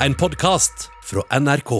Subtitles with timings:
[0.00, 1.70] en podkast fra NRK.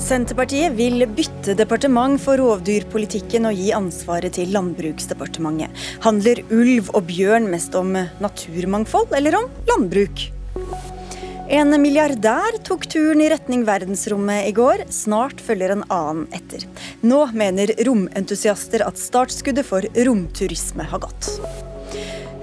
[0.00, 5.70] Senterpartiet vil bytte departement for rovdyrpolitikken og gi ansvaret til Landbruksdepartementet.
[6.02, 10.30] Handler ulv og bjørn mest om naturmangfold eller om landbruk?
[11.50, 14.84] En milliardær tok turen i retning verdensrommet i går.
[14.94, 16.62] Snart følger en annen etter.
[17.02, 21.32] Nå mener romentusiaster at startskuddet for romturisme har gått.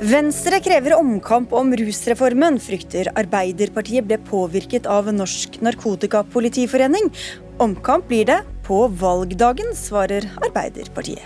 [0.04, 7.08] Venstre krever omkamp om rusreformen, frykter Arbeiderpartiet ble påvirket av Norsk Narkotikapolitiforening.
[7.64, 11.24] Omkamp blir det på valgdagen, svarer Arbeiderpartiet.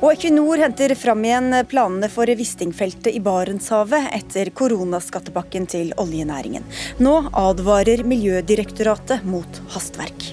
[0.00, 6.64] Og Equinor henter fram igjen planene for Wisting-feltet i Barentshavet etter koronaskattepakken til oljenæringen.
[7.04, 10.30] Nå advarer Miljødirektoratet mot hastverk.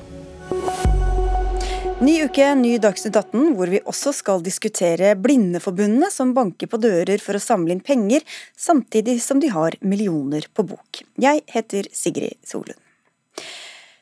[1.99, 7.20] Ny uke, ny Dagsnytt 18, hvor vi også skal diskutere Blindeforbundet, som banker på dører
[7.20, 8.23] for å samle inn penger,
[8.55, 11.03] samtidig som de har millioner på bok.
[11.20, 12.86] Jeg heter Sigrid Solund.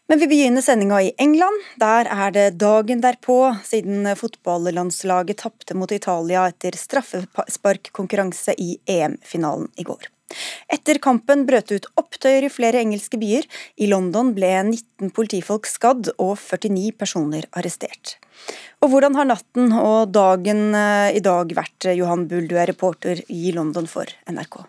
[0.08, 1.62] Men vi begynner sendinga i England.
[1.82, 9.86] Der er det dagen derpå siden fotballandslaget tapte mot Italia etter straffesparkkonkurranse i EM-finalen i
[9.88, 10.12] går.
[10.70, 13.50] Etter kampen brøt ut opptøyer i flere engelske byer.
[13.82, 18.20] I London ble 19 politifolk skadd og 49 personer arrestert.
[18.86, 23.50] Og hvordan har natten og dagen i dag vært, Johan Bull, du er reporter i
[23.58, 24.62] London for NRK?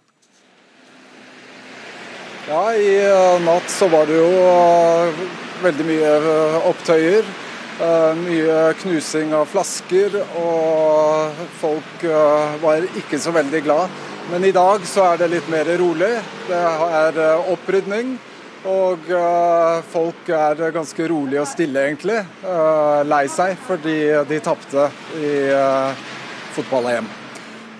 [2.48, 2.98] Ja, i
[3.42, 4.26] natt så var det jo
[5.64, 6.12] veldig mye
[6.68, 7.26] opptøyer.
[8.20, 12.06] Mye knusing av flasker, og folk
[12.62, 13.98] var ikke så veldig glad.
[14.30, 16.12] Men i dag så er det litt mer rolig.
[16.46, 16.62] Det
[17.02, 18.14] er opprydning.
[18.70, 19.10] Og
[19.90, 22.22] folk er ganske rolige og stille, egentlig.
[23.10, 24.86] Lei seg fordi de tapte
[25.18, 25.36] i
[26.54, 27.25] fotball-EM.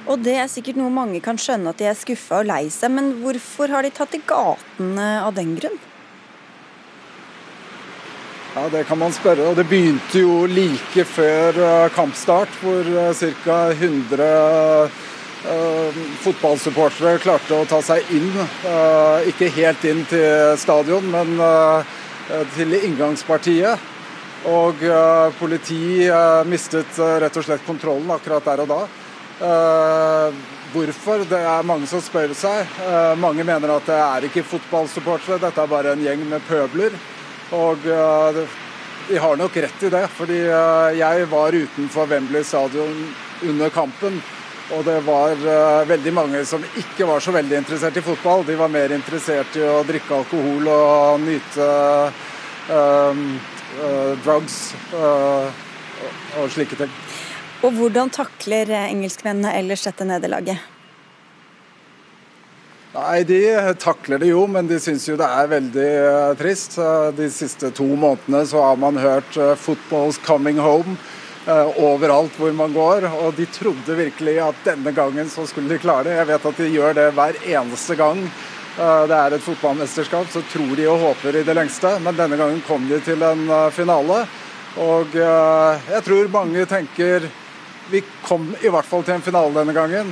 [0.07, 2.93] Og det er sikkert noe mange kan skjønne at de er skuffa og lei seg,
[2.95, 5.79] men hvorfor har de tatt til gatene av den grunn?
[8.57, 9.51] Ja, Det kan man spørre.
[9.51, 12.87] og Det begynte jo like før kampstart, hvor
[13.45, 13.59] ca.
[13.73, 18.31] 100 uh, fotballsupportere klarte å ta seg inn.
[19.29, 21.37] Ikke helt inn til stadion, men
[22.57, 23.93] til inngangspartiet.
[24.47, 24.81] Og
[25.41, 26.07] politi
[26.47, 28.81] mistet rett og slett kontrollen akkurat der og da.
[30.73, 31.25] Hvorfor?
[31.29, 32.71] Det er mange som spør seg.
[33.21, 36.97] mange mener at det er ikke fotballsupportere, dette er bare en gjeng med pøbler.
[37.57, 40.41] Og de har nok rett i det, fordi
[40.99, 43.05] jeg var utenfor Wembley stadion
[43.45, 44.21] under kampen.
[44.75, 48.43] Og det var uh, veldig mange som ikke var så veldig interessert i fotball.
[48.47, 51.69] De var mer interessert i å drikke alkohol og nyte
[52.73, 53.23] uh,
[53.79, 54.59] uh, drugs
[54.97, 56.91] og slike ting.
[57.65, 60.61] Og hvordan takler engelskmennene ellers dette nederlaget?
[62.97, 63.41] Nei, De
[63.81, 65.91] takler det jo, men de syns jo det er veldig
[66.41, 66.79] trist.
[67.17, 70.97] De siste to månedene så har man hørt 'football's coming home'
[71.77, 73.05] overalt hvor man går.
[73.25, 76.17] Og de trodde virkelig at denne gangen så skulle de klare det.
[76.17, 78.29] Jeg vet at de gjør det hver eneste gang
[78.77, 80.27] det er et fotballmesterskap.
[80.29, 83.71] Så tror de og håper i det lengste, men denne gangen kom de til en
[83.73, 84.27] finale.
[84.77, 87.31] Og jeg tror mange tenker
[87.91, 90.11] vi kom i hvert fall til en finale denne gangen.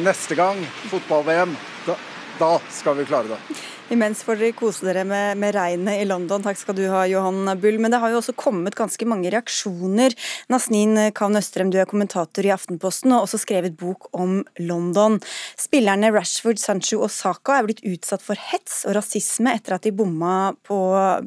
[0.00, 1.52] Neste gang, fotball-VM,
[1.86, 1.96] da,
[2.40, 3.60] da skal vi klare det.
[3.90, 6.44] Imens får dere kose dere med, med, regnet i London.
[6.44, 7.80] Takk skal du ha, Johan Bull.
[7.82, 10.14] Men det har jo også kommet ganske mange reaksjoner.
[10.52, 15.18] Nasnin Kavn Østrem, du er kommentator i Aftenposten og har også skrevet bok om London.
[15.58, 19.94] Spillerne Rashford, Sancho og Saka er blitt utsatt for hets og rasisme etter at de
[19.96, 20.78] bomma på,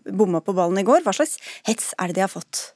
[0.08, 1.04] bomma på ballen i går.
[1.04, 1.36] Hva slags
[1.68, 2.70] hets er det de har fått?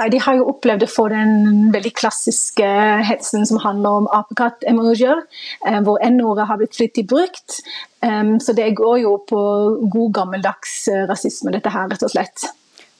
[0.00, 2.68] Nei, De har jo opplevd å få den veldig klassiske
[3.04, 5.20] hetsen som handler om apekatt-emojier,
[5.84, 7.58] hvor n-ordet har blitt flittig brukt.
[8.00, 9.42] Så det går jo på
[9.92, 10.78] god gammeldags
[11.10, 12.46] rasisme, dette her, rett og slett.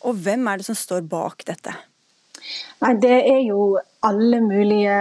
[0.05, 1.73] Og hvem er det som står bak dette?
[2.83, 4.95] Nei, Det er jo alle mulige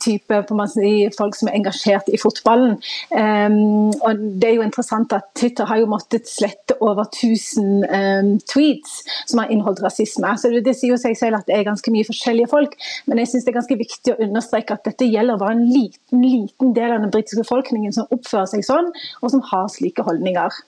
[0.00, 2.76] typer si, folk som er engasjert i fotballen.
[3.10, 8.32] Um, og det er jo interessant at Twitter har jo måttet slette over 1000 um,
[8.52, 10.34] tweets som har inneholdt rasisme.
[10.36, 12.76] Så det, det, sier jo seg selv at det er ganske mye forskjellige folk.
[13.06, 16.20] Men jeg synes det er ganske viktig å understreke at dette gjelder bare en liten,
[16.24, 20.60] liten del av den britiske befolkningen som oppfører seg sånn, og som har slike holdninger.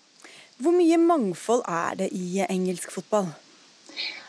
[0.58, 3.28] Hvor mye mangfold er det i engelsk fotball?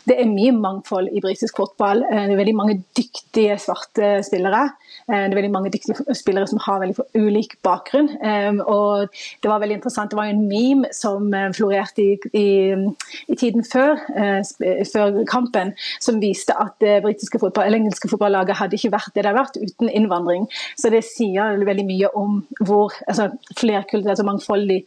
[0.09, 2.01] Det er mye mangfold i britisk fotball.
[2.01, 4.63] Det er veldig mange dyktige svarte spillere.
[5.09, 8.09] Det er veldig mange dyktige spillere som har veldig ulik bakgrunn.
[8.65, 9.09] Og
[9.43, 10.11] det var veldig interessant.
[10.11, 12.47] Det var en meme som florerte i, i,
[13.29, 14.01] i tiden før,
[14.93, 19.23] før, kampen, som viste at det britiske fotball, eller engelske fotballaget hadde ikke vært det
[19.23, 20.47] det har vært uten innvandring.
[20.79, 23.29] Så det sier veldig mye om hvor altså,
[23.59, 24.81] flerkulturelt og mangfoldig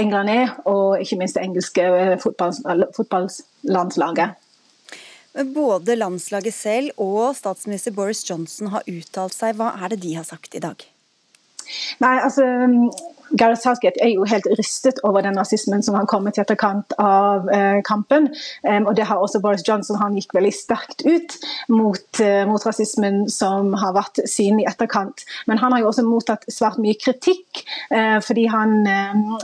[0.00, 1.82] England er, og ikke minst det engelske
[2.22, 4.38] fotballandslaget.
[5.54, 9.54] Både landslaget selv og statsminister Boris Johnson har uttalt seg.
[9.60, 10.82] Hva er det de har sagt i dag?
[12.02, 12.42] Nei, altså
[13.38, 17.48] Gareth Southgate er jo helt rystet over den rasismen som har kommet i etterkant av
[17.54, 18.28] eh, kampen.
[18.66, 20.00] Um, og det har også Boris Johnson.
[20.00, 21.36] Han gikk veldig sterkt ut
[21.70, 25.24] mot, eh, mot, rasismen som har vært synlig i etterkant.
[25.46, 27.62] Men han har jo også mottatt svært mye kritikk.
[27.90, 28.86] eh, fordi han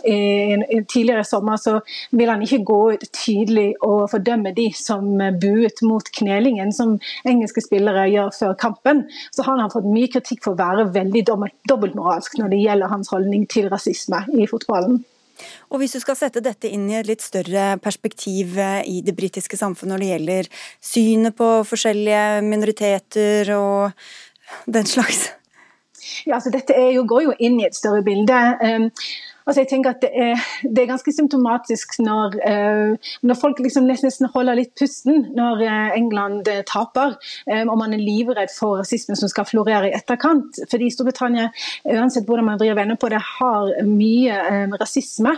[0.04, 1.78] i, i, tidligere i sommer så
[2.10, 5.06] vil han ikke gå ut tydelig og fordømme de som
[5.40, 6.96] buet mot knelingen som
[7.26, 9.04] engelske spillere gjør før kampen.
[9.34, 11.24] Så han har fått mye kritikk for å være veldig
[11.68, 15.04] dobbeltmoralsk når det gjelder hans holdning til rasisme rasisme i fotballen.
[15.70, 19.16] Og Hvis du skal sette dette inn i et litt større perspektiv eh, i det
[19.16, 20.50] britiske samfunnet når det gjelder
[20.80, 24.06] synet på forskjellige minoriteter og
[24.70, 25.26] den slags?
[26.24, 28.38] Ja, altså Dette jo, går jo inn i et større bilde.
[29.46, 33.84] Altså jeg tenker at det er, det er ganske symptomatisk når, eh, når folk liksom
[33.86, 37.14] nesten holder litt pusten når uh, England uh, taper,
[37.46, 40.58] eh, og man er livredd for rasismen som skal florere i etterkant.
[40.70, 41.52] Fordi Storbritannia,
[41.94, 45.36] uansett hvordan man vrir venner på det, har mye eh, rasisme.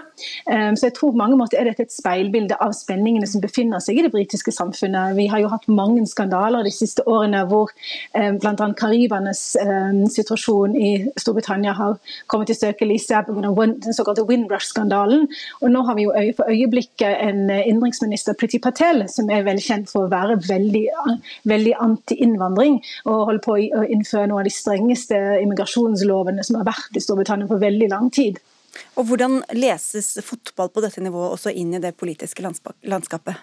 [0.48, 4.00] Så jeg tror på mange måter er dette et speilbilde av spenningene som befinner seg
[4.00, 5.16] i det britiske samfunnet.
[5.18, 7.72] Vi har jo hatt mange skandaler de siste årene hvor
[8.16, 8.70] eh, bl.a.
[8.78, 9.44] karibernes
[10.14, 10.90] situasjon i
[11.20, 11.98] Storbritannia har
[12.30, 13.28] kommet i søkelyset
[13.98, 15.26] såkalte Windrush-skandalen.
[15.62, 19.64] Og nå har vi jo for øyeblikket en eh, innenriksminister, Priti Patel, som er veldig
[19.64, 20.84] kjent for å være veldig,
[21.48, 22.80] veldig anti-innvandring.
[23.06, 27.50] Og holder på å innføre noen av de strengeste immigrasjonslovene som har vært i Storbritannia
[27.50, 28.40] på veldig lang tid.
[28.98, 33.38] Og Hvordan leses fotball på dette nivået også inn i det politiske landskapet?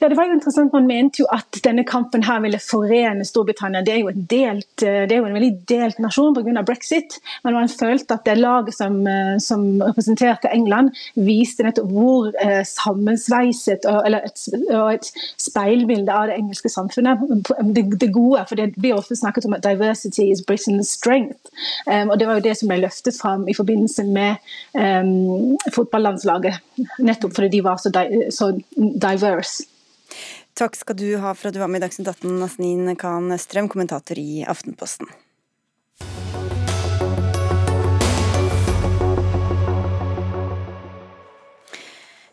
[0.00, 0.72] Ja, det var jo interessant.
[0.72, 3.82] Man mente jo at denne kampen her ville forene Storbritannia.
[3.84, 6.62] Det er jo delt, eh, det er jo en veldig delt nasjon pga.
[6.64, 7.18] brexit.
[7.44, 12.62] Men man følte at det laget som, eh, som representerte England, viste nettopp hvor eh,
[12.64, 14.40] sammensveiset og, eller et,
[14.72, 17.20] og et speilbilde av det engelske samfunnet.
[17.60, 21.52] Det, det, gode, for det blir ofte snakket om at 'diversity is Britain's strength'.
[21.86, 24.34] Um, og Det var jo det som ble løftet fram i forbindelse med
[24.72, 26.56] um, fotballandslaget.
[26.98, 29.68] Nettopp fordi de var så, di så diverse.
[30.58, 33.70] Takk skal du ha for at du var med i Dagsnytt 18, Nasneen Khan Strøm,
[33.72, 35.08] kommentator i Aftenposten.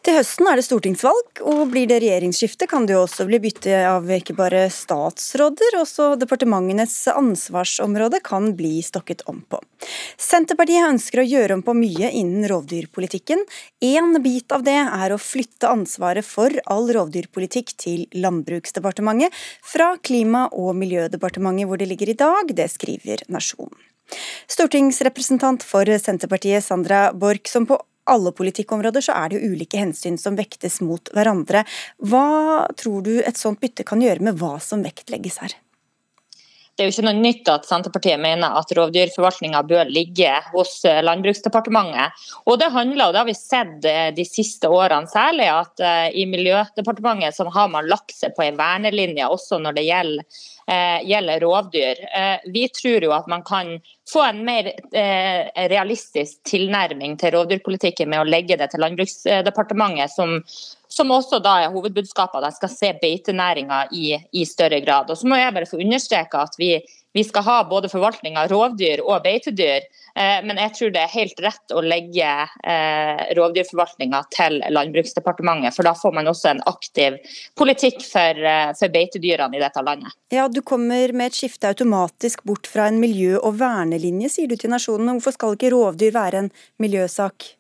[0.08, 3.74] Til høsten er det stortingsvalg, og blir det regjeringsskifte, kan det jo også bli bytte
[3.90, 9.60] av ikke bare statsråder, også departementenes ansvarsområde kan bli stokket om på.
[10.16, 13.44] Senterpartiet ønsker å gjøre om på mye innen rovdyrpolitikken.
[13.84, 19.36] En bit av det er å flytte ansvaret for all rovdyrpolitikk til Landbruksdepartementet
[19.74, 23.76] fra Klima- og miljødepartementet hvor det ligger i dag, det skriver Nasjonen.
[24.48, 30.18] Stortingsrepresentant for Senterpartiet Sandra Borch, som på alle politikkområder så er det jo ulike hensyn
[30.22, 31.64] som vektes mot hverandre.
[32.00, 35.58] Hva tror du et sånt bytte kan gjøre med hva som vektlegges her?
[36.78, 41.00] Det er jo ikke noe nytt at Senterpartiet mener at rovdyrforvaltninga bør ligge hos eh,
[41.02, 42.28] Landbruksdepartementet.
[42.46, 46.20] Og det handler, og det har vi sett eh, de siste årene særlig, at eh,
[46.22, 50.38] i Miljødepartementet så har man lagt seg på en vernelinje også når det gjelder
[50.72, 51.96] Eh, gjelder rovdyr.
[52.20, 53.70] Eh, vi tror jo at man kan
[54.12, 60.42] få en mer eh, realistisk tilnærming til rovdyrpolitikken med å legge det til Landbruksdepartementet, som,
[60.98, 65.12] som også da er hovedbudskapet at de skal se beitenæringa i, i, større grad.
[65.12, 66.72] Og så må jeg bare få understreke at vi,
[67.16, 69.86] vi skal ha både forvaltning av rovdyr og beitedyr,
[70.18, 72.32] eh, men jeg tror det er helt rett å legge
[72.74, 75.76] eh, rovdyrforvaltninga til Landbruksdepartementet.
[75.76, 77.20] For da får man også en aktiv
[77.60, 80.18] politikk for, eh, for beitedyrene i dette landet.
[80.34, 84.58] Ja, Du kommer med et skifte automatisk bort fra en miljø- og vernelinje, sier du
[84.58, 85.18] til Nasjonen.
[85.18, 86.52] Hvorfor skal ikke rovdyr være en
[86.82, 87.57] miljøsak?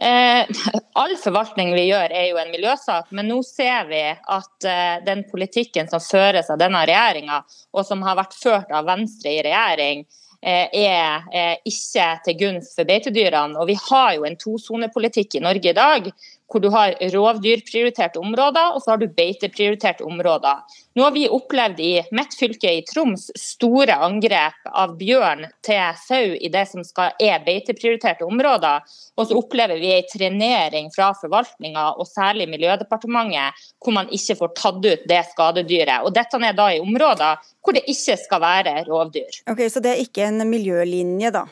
[0.00, 0.46] Eh,
[0.92, 5.22] all forvaltning vi gjør er jo en miljøsak, men nå ser vi at eh, den
[5.30, 10.04] politikken som føres av denne regjeringa, og som har vært ført av Venstre i regjering,
[10.42, 13.58] eh, er eh, ikke til gunst for beitedyrene.
[13.60, 16.10] Og vi har jo en tosonepolitikk i Norge i dag
[16.54, 20.62] hvor du har rovdyrprioriterte områder og så har du beiteprioriterte områder.
[20.94, 26.36] Nå har vi opplevd i mitt fylke i Troms store angrep av bjørn til sau
[26.38, 28.86] i det som skal, er beiteprioriterte områder.
[29.18, 34.54] Og så opplever vi en trenering fra forvaltninga og særlig Miljødepartementet, hvor man ikke får
[34.60, 36.06] tatt ut det skadedyret.
[36.06, 39.42] Og dette er da i områder hvor det ikke skal være rovdyr.
[39.50, 41.46] Ok, Så det er ikke en miljølinje, da?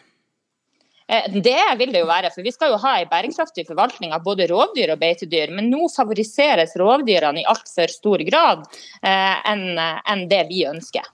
[1.13, 4.25] Eh, det vil det jo være, for vi skal jo ha en bærekraftig forvaltning av
[4.25, 5.53] både rovdyr og beitedyr.
[5.53, 8.65] Men nå favoriseres rovdyrene i altfor stor grad
[9.05, 11.09] eh, enn det vi ønsker.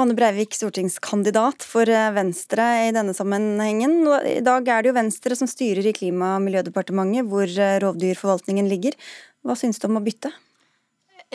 [0.00, 4.00] Anne Breivik, stortingskandidat for eh, Venstre i denne sammenhengen.
[4.38, 7.46] I dag er det jo Venstre som styrer i Klima- og miljødepartementet, hvor
[7.86, 8.98] rovdyrforvaltningen ligger.
[9.46, 10.32] Hva syns du om å bytte?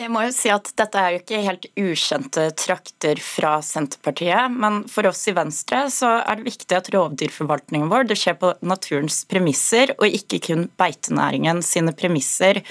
[0.00, 4.54] Jeg må jo si at Dette er jo ikke helt ukjente trakter fra Senterpartiet.
[4.56, 8.54] Men for oss i Venstre så er det viktig at rovdyrforvaltningen vår det skjer på
[8.64, 12.62] naturens premisser, og ikke kun beitenæringen sine premisser.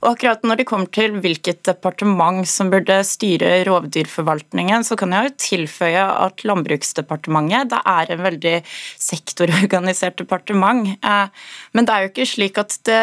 [0.00, 5.28] Og akkurat Når det kommer til hvilket departement som burde styre rovdyrforvaltningen, så kan jeg
[5.28, 8.56] jo tilføye at Landbruksdepartementet det er en veldig
[8.96, 10.96] sektororganisert departement.
[11.04, 11.28] Eh,
[11.76, 13.02] men det er jo ikke slik at det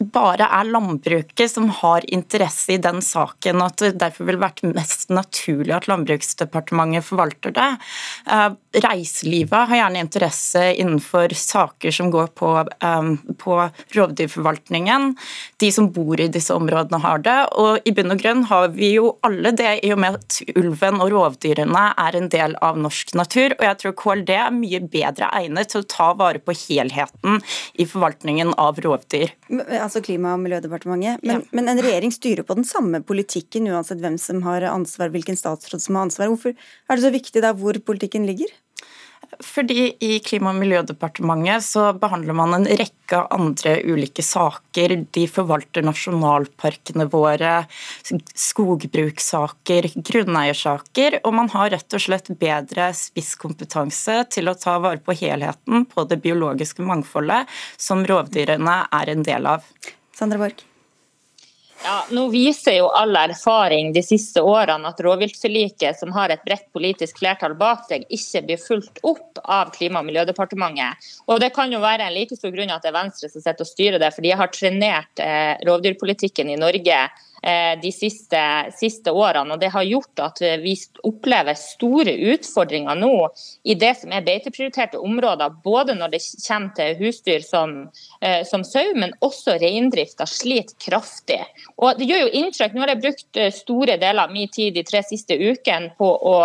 [0.00, 4.62] bare er landbruket som har interesse i den saken, og at det derfor vil vært
[4.64, 7.68] mest naturlig at Landbruksdepartementet forvalter det.
[8.30, 8.48] Eh,
[8.80, 13.58] reiselivet har gjerne interesse innenfor saker som går på, eh, på
[13.96, 15.16] rovdyrforvaltningen.
[15.58, 18.94] De som bor i disse områdene har det, og i bunn og grunn har vi
[18.94, 23.14] jo alle det i og med at ulven og rovdyrene er en del av norsk
[23.14, 23.52] natur.
[23.58, 27.42] Og jeg tror KLD er mye bedre egnet til å ta vare på helheten
[27.76, 29.30] i forvaltningen av rovdyr
[29.89, 31.24] altså Klima- og miljødepartementet.
[31.26, 31.56] Men, ja.
[31.56, 35.82] men, en regjering styrer på den samme politikken uansett hvem som har ansvar, hvilken statsråd
[35.82, 36.30] som har ansvar.
[36.30, 38.54] Hvorfor er det så viktig da hvor politikken ligger?
[39.38, 44.94] Fordi i Klima- og miljødepartementet så behandler man en rekke andre ulike saker.
[45.14, 47.52] De forvalter nasjonalparkene våre,
[48.34, 51.20] skogbrukssaker, grunneiersaker.
[51.24, 56.06] Og man har rett og slett bedre spisskompetanse til å ta vare på helheten på
[56.10, 57.46] det biologiske mangfoldet
[57.78, 59.64] som rovdyrene er en del av.
[60.16, 60.69] Sandra Borch.
[61.84, 66.66] Ja, nå viser jo all erfaring de siste årene at rovviltforliket, som har et bredt
[66.76, 71.08] politisk flertall bak seg, ikke blir fulgt opp av Klima- og miljødepartementet.
[71.26, 73.64] Og Det kan jo være en like stor grunn at det er Venstre som sitter
[73.64, 77.00] og styrer det, for de har trenert eh, rovdyrpolitikken i Norge
[77.40, 78.40] de siste,
[78.76, 79.54] siste, årene.
[79.54, 80.74] og Det har gjort at vi
[81.08, 83.14] opplever store utfordringer nå
[83.64, 85.54] i det som er beiteprioriterte områder.
[85.64, 91.40] Både når det kommer til husdyr som, eh, som sau, men også reindrifta sliter kraftig.
[91.76, 92.74] Og det gjør jo inntrykk.
[92.74, 96.10] Nå har jeg brukt eh, store deler av min tid de tre siste ukene på
[96.10, 96.36] å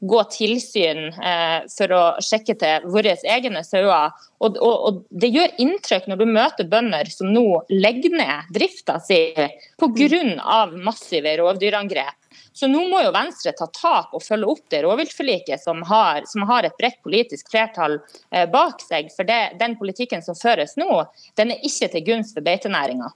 [0.00, 4.14] gå tilsyn eh, for å sjekke til våre egne sauer.
[4.40, 8.96] Og, og, og, Det gjør inntrykk når du møter bønder som nå legger ned drifta
[9.04, 10.64] si pga.
[10.72, 12.16] massive rovdyrangrep.
[12.52, 15.84] Så nå må jo Venstre ta tak og følge opp det rovviltforliket som
[16.26, 18.00] som har et bredt politisk flertall
[18.32, 19.12] eh, bak seg.
[19.14, 21.04] For det, den politikken som føres nå,
[21.36, 23.12] den er ikke til gunst for beitenæringa.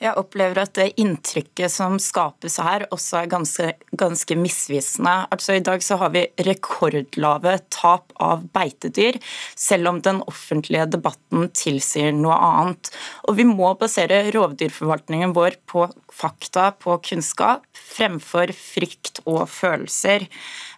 [0.00, 5.12] Jeg opplever at det inntrykket som skapes her, også er ganske, ganske misvisende.
[5.34, 9.18] Altså I dag så har vi rekordlave tap av beitedyr,
[9.58, 12.92] selv om den offentlige debatten tilsier noe annet.
[13.28, 20.26] Og Vi må basere rovdyrforvaltningen vår på fakta, på kunnskap, fremfor frykt og følelser.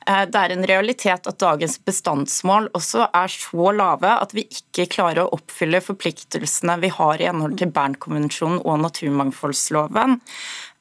[0.07, 4.89] Eh, det er en realitet at dagens bestandsmål også er så lave at vi ikke
[4.97, 10.19] klarer å oppfylle forpliktelsene vi har i henhold til Bernkonvensjonen og naturmangfoldsloven.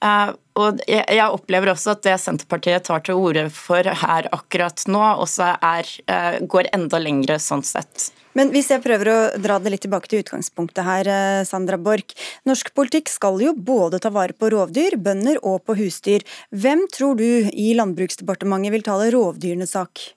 [0.02, 5.04] Eh, og jeg opplever også at det Senterpartiet tar til orde for her akkurat nå,
[5.26, 8.10] også er, eh, går enda lengre sånn sett.
[8.38, 12.16] Men hvis jeg prøver å dra det litt tilbake til utgangspunktet her, eh, Sandra Borch.
[12.48, 16.24] Norsk politikk skal jo både ta vare på rovdyr, bønder og på husdyr.
[16.52, 20.16] Hvem tror du i Landbruksdepartementet vil tale rovdyrenes sak?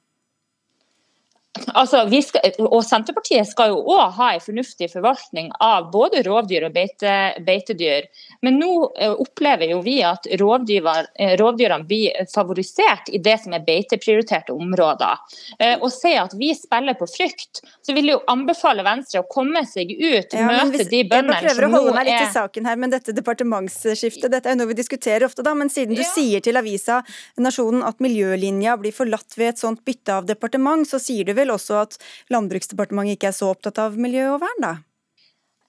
[1.55, 6.75] Altså, skal, og Senterpartiet skal jo òg ha en fornuftig forvaltning av både rovdyr og
[6.75, 7.13] beite,
[7.47, 8.09] beitedyr.
[8.43, 13.55] Men nå eh, opplever jo vi at rovdyr, eh, rovdyrene blir favorisert i det som
[13.55, 15.23] er beiteprioriterte områder.
[15.61, 19.29] Eh, og si at vi spiller på frykt, så vil jeg jo anbefale Venstre å
[19.31, 21.95] komme seg ut, ja, møte hvis, de bøndene som nå er Jeg prøver å holde
[22.01, 25.47] meg litt til saken her, men dette departementsskiftet, dette er jo noe vi diskuterer ofte,
[25.47, 25.55] da.
[25.55, 26.11] Men siden du ja.
[26.11, 26.99] sier til avisa
[27.39, 31.44] Nasjonen at miljølinja blir forlatt ved et sånt bytte av departement, så sier du vel
[31.45, 32.01] vel også at
[32.35, 34.75] Landbruksdepartementet ikke er så opptatt av miljø og vern, da?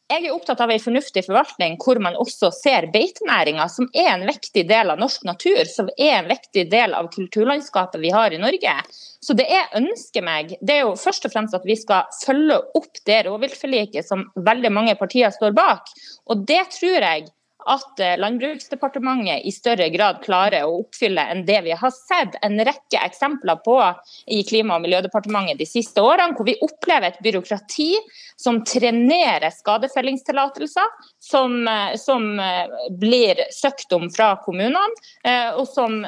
[0.06, 4.26] jeg er opptatt av en fornuftig forvaltning hvor man også ser beitenæringa, som er en
[4.28, 8.42] viktig del av norsk natur, som er en viktig del av kulturlandskapet vi har i
[8.42, 8.76] Norge.
[9.26, 12.60] Så det jeg ønsker meg, det er jo først og fremst at vi skal følge
[12.78, 15.90] opp det rovviltforliket som veldig mange partier står bak.
[16.30, 17.26] Og det tror jeg
[17.66, 22.60] at eh, Landbruksdepartementet i større grad klarer å oppfylle enn det vi har sett en
[22.60, 23.80] rekke eksempler på
[24.32, 27.92] i Klima- og miljødepartementet de siste årene, hvor vi opplever et byråkrati
[28.38, 30.94] som trenerer skadefellingstillatelser,
[31.32, 34.82] som, eh, som eh, blir søkt om fra kommunene,
[35.58, 36.04] og som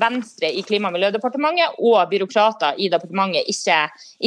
[0.00, 3.78] Venstre i Klima- og miljødepartementet og byråkrater i departementet ikke,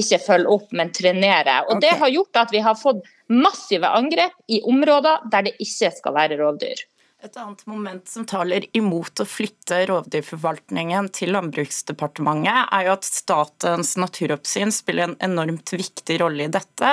[0.01, 1.65] ikke følger opp, men trenerer.
[1.69, 5.91] Og Det har gjort at vi har fått massive angrep i områder der det ikke
[5.97, 6.85] skal være rovdyr.
[7.25, 13.95] Et annet moment som taler imot å flytte rovdyrforvaltningen til Landbruksdepartementet, er jo at Statens
[13.97, 16.91] naturoppsyn spiller en enormt viktig rolle i dette.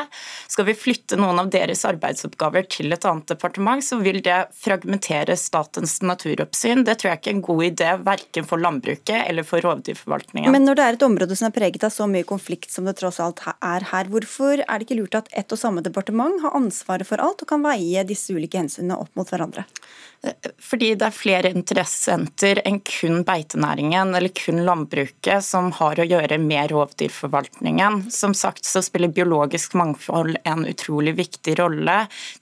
[0.49, 5.37] Skal vi flytte noen av deres arbeidsoppgaver til et annet departement, så vil det fragmentere
[5.37, 6.87] Statens naturoppsyn.
[6.87, 10.49] Det tror jeg ikke er en god idé, verken for landbruket eller for rovdyrforvaltningen.
[10.57, 12.97] Men når det er et område som er preget av så mye konflikt som det
[13.03, 16.57] tross alt er her, hvorfor er det ikke lurt at ett og samme departement har
[16.57, 19.69] ansvaret for alt og kan veie disse ulike hensynene opp mot hverandre?
[20.63, 26.39] Fordi det er flere interessenter enn kun beitenæringen eller kun landbruket som har å gjøre
[26.39, 28.05] med rovdyrforvaltningen.
[28.15, 31.97] Som sagt så spiller biologisk mangfold en utrolig viktig rolle.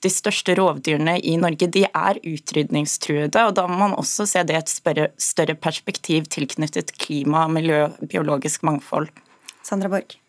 [0.05, 4.59] De største rovdyrene i Norge de er utrydningstruede, og da må man også se det
[4.59, 9.09] i et større perspektiv tilknyttet klima, miljø, biologisk mangfold.
[9.65, 10.19] Sandra Borg.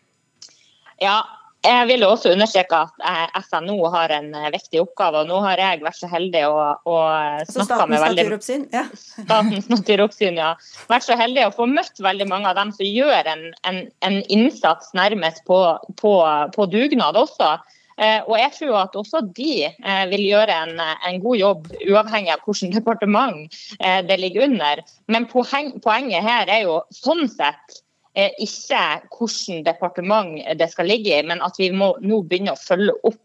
[1.01, 1.21] Ja,
[1.63, 5.23] jeg vil også understreke at SNO har en eh, viktig oppgave.
[5.23, 6.57] og Nå har jeg vært så heldig å,
[6.89, 8.65] å altså snakke med veldig, naturoppsyn?
[8.73, 8.83] Ja.
[8.99, 10.53] Statens naturoppsyn, ja.
[10.91, 14.19] Vært så heldig å få møtt veldig mange av dem som gjør en, en, en
[14.33, 15.61] innsats nærmest på,
[16.01, 16.13] på,
[16.55, 17.55] på dugnad også.
[17.95, 22.33] Eh, og jeg tror at også de eh, vil gjøre en, en, god jobb, uavhengig
[22.33, 23.63] av hvilket departement
[24.09, 24.83] det ligger under.
[25.07, 31.23] Men poen, poenget her er jo sånn sett ikke hvilket departement det skal ligge i,
[31.25, 33.21] men at vi må nå begynne å følge opp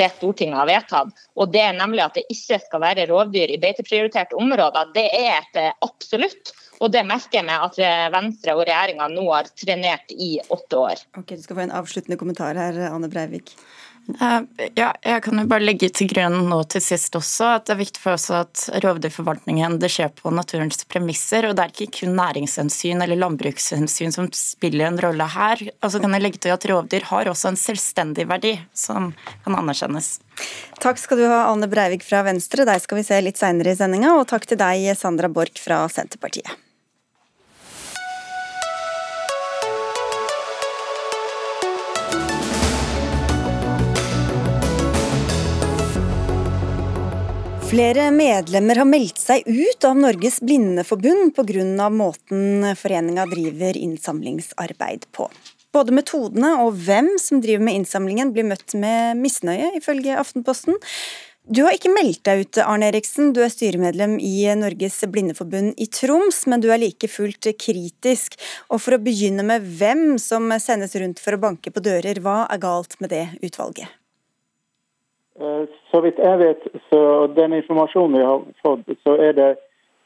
[0.00, 1.12] det Stortinget har vedtatt.
[1.38, 4.90] Og det er nemlig at det ikke skal være rovdyr i beiteprioriterte områder.
[4.96, 6.54] Det er et eh, absolutt.
[6.80, 10.80] Og det merker jeg meg at eh, Venstre og regjeringa nå har trenert i åtte
[10.80, 11.04] år.
[11.20, 13.54] Ok, Du skal få en avsluttende kommentar her, Anne Breivik.
[14.20, 17.74] Eh, ja, jeg kan jo bare legge til grunn nå til sist også at det
[17.74, 21.48] er viktig for oss at rovdyrforvaltningen det skjer på naturens premisser.
[21.48, 25.66] og Det er ikke kun næringshensyn eller landbrukshensyn som spiller en rolle her.
[25.80, 29.12] Og så kan jeg legge til at rovdyr har også en selvstendig verdi som
[29.44, 30.18] kan anerkjennes.
[30.80, 32.64] Takk skal du ha, Anne Breivik fra Venstre.
[32.68, 34.16] Deg skal vi se litt seinere i sendinga.
[34.16, 36.69] Og takk til deg, Sandra Borch fra Senterpartiet.
[47.70, 51.86] Flere medlemmer har meldt seg ut av Norges Blindeforbund pga.
[51.94, 55.28] måten foreninga driver innsamlingsarbeid på.
[55.70, 60.80] Både metodene og hvem som driver med innsamlingen blir møtt med misnøye, ifølge Aftenposten.
[61.46, 63.30] Du har ikke meldt deg ut, Arne Eriksen.
[63.30, 68.34] Du er styremedlem i Norges Blindeforbund i Troms, men du er like fullt kritisk.
[68.66, 72.48] Og for å begynne med hvem som sendes rundt for å banke på dører, hva
[72.50, 73.86] er galt med det utvalget?
[75.90, 79.56] Eh, så vidt jeg vet, så den informasjonen vi har fått, så er det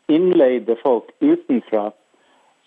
[0.09, 1.93] innleide folk utenfra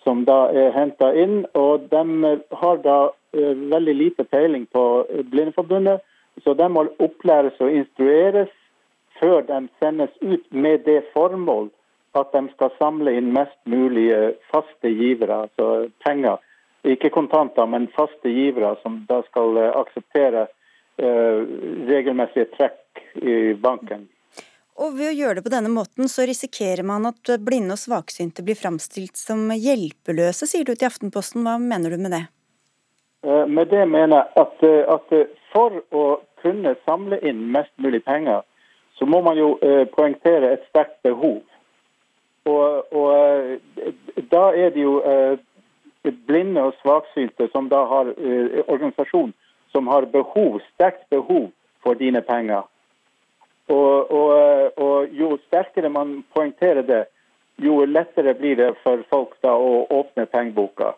[0.04, 1.46] som da er henta inn.
[1.54, 6.00] Og de har da uh, veldig lite peiling på Blindeforbundet,
[6.44, 8.48] så de må opplæres og instrueres
[9.20, 11.70] før de sendes ut med det formål
[12.14, 16.38] at de skal samle inn mest mulig faste givere, altså penger.
[16.84, 20.57] Ikke kontanter, men faste givere som da skal aksepteres akseptere Eh,
[20.98, 24.08] regelmessige trekk i banken.
[24.78, 28.44] Og Ved å gjøre det på denne måten, så risikerer man at blinde og svaksynte
[28.46, 31.42] blir framstilt som hjelpeløse, sier du til Aftenposten.
[31.42, 32.24] Hva mener du med det?
[33.26, 35.16] Eh, med det mener jeg at, eh, at,
[35.50, 36.04] for å
[36.44, 38.46] kunne samle inn mest mulig penger,
[38.98, 39.56] så må man jo
[39.94, 41.42] poengtere et sterkt behov.
[42.50, 44.96] Og, og da er det jo
[46.26, 48.10] blinde og svaksynte som da har
[48.66, 49.34] organisasjon
[49.72, 51.50] som har behov, sterkt behov
[51.82, 52.66] for dine penger.
[53.68, 57.04] Og, og, og, jo sterkere man poengterer det,
[57.60, 60.94] jo lettere blir det for folk da å åpne pengeboka.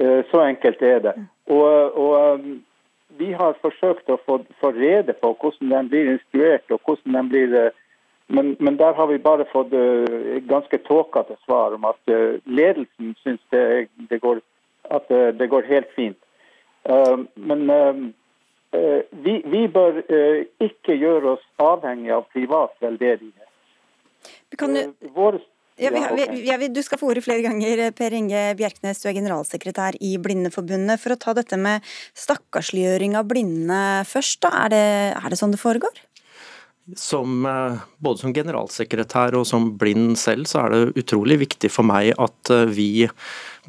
[0.00, 1.14] Eh, så enkelt er det.
[1.50, 2.54] Og, og um,
[3.20, 7.24] vi har forsøkt å få, få, rede på hvordan de blir instruert, og hvordan de
[7.34, 7.78] blir eh,
[8.30, 12.12] men, men, der har vi bare fått uh, ganske tåkete svar om at
[12.46, 14.38] ledelsen syns det, det, går,
[14.94, 16.18] at det går helt fint.
[16.88, 18.02] Eh, men eh,
[19.10, 20.02] vi, vi, bør
[20.62, 23.48] ikke gjøre oss avhengig av privat veldedighet.
[24.58, 24.84] Kan du...
[25.14, 25.40] Vår
[25.80, 29.00] ja, vi, vi, ja, du skal få ordet flere ganger, Per Inge Bjerknes.
[29.00, 31.00] Du er generalsekretær i Blindeforbundet.
[31.00, 31.86] For å ta dette med
[32.20, 34.52] stakkarsliggjøring av blinde først, da.
[34.66, 36.02] Er det, er det sånn det foregår?
[37.00, 41.86] Som, eh, både som generalsekretær og som blind selv, så er det utrolig viktig for
[41.86, 42.90] meg at eh, vi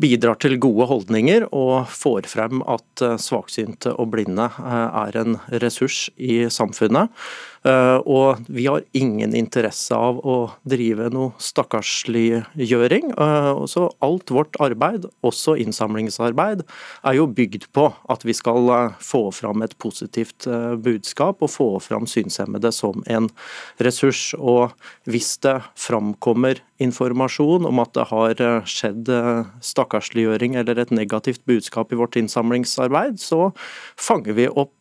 [0.02, 6.08] bidrar til gode holdninger og får frem at eh, svaksynte og blinde er en ressurs
[6.18, 7.14] i samfunnet.
[7.62, 13.12] Eh, og vi har ingen interesse av å drive noe stakkarsliggjøring.
[13.14, 16.64] Eh, så alt vårt arbeid, også innsamlingsarbeid,
[17.06, 20.50] er jo bygd på at vi skal eh, få fram et positivt
[20.82, 23.30] budskap og få fram synshemmede som en
[23.78, 24.32] ressurs.
[24.42, 24.74] Og
[25.06, 29.10] hvis det framkommer informasjon om at det har skjedd
[29.62, 33.52] stakkarsliggjøring eller et negativt budskap i vårt innsamlingsarbeid, så
[34.02, 34.74] fanger vi opp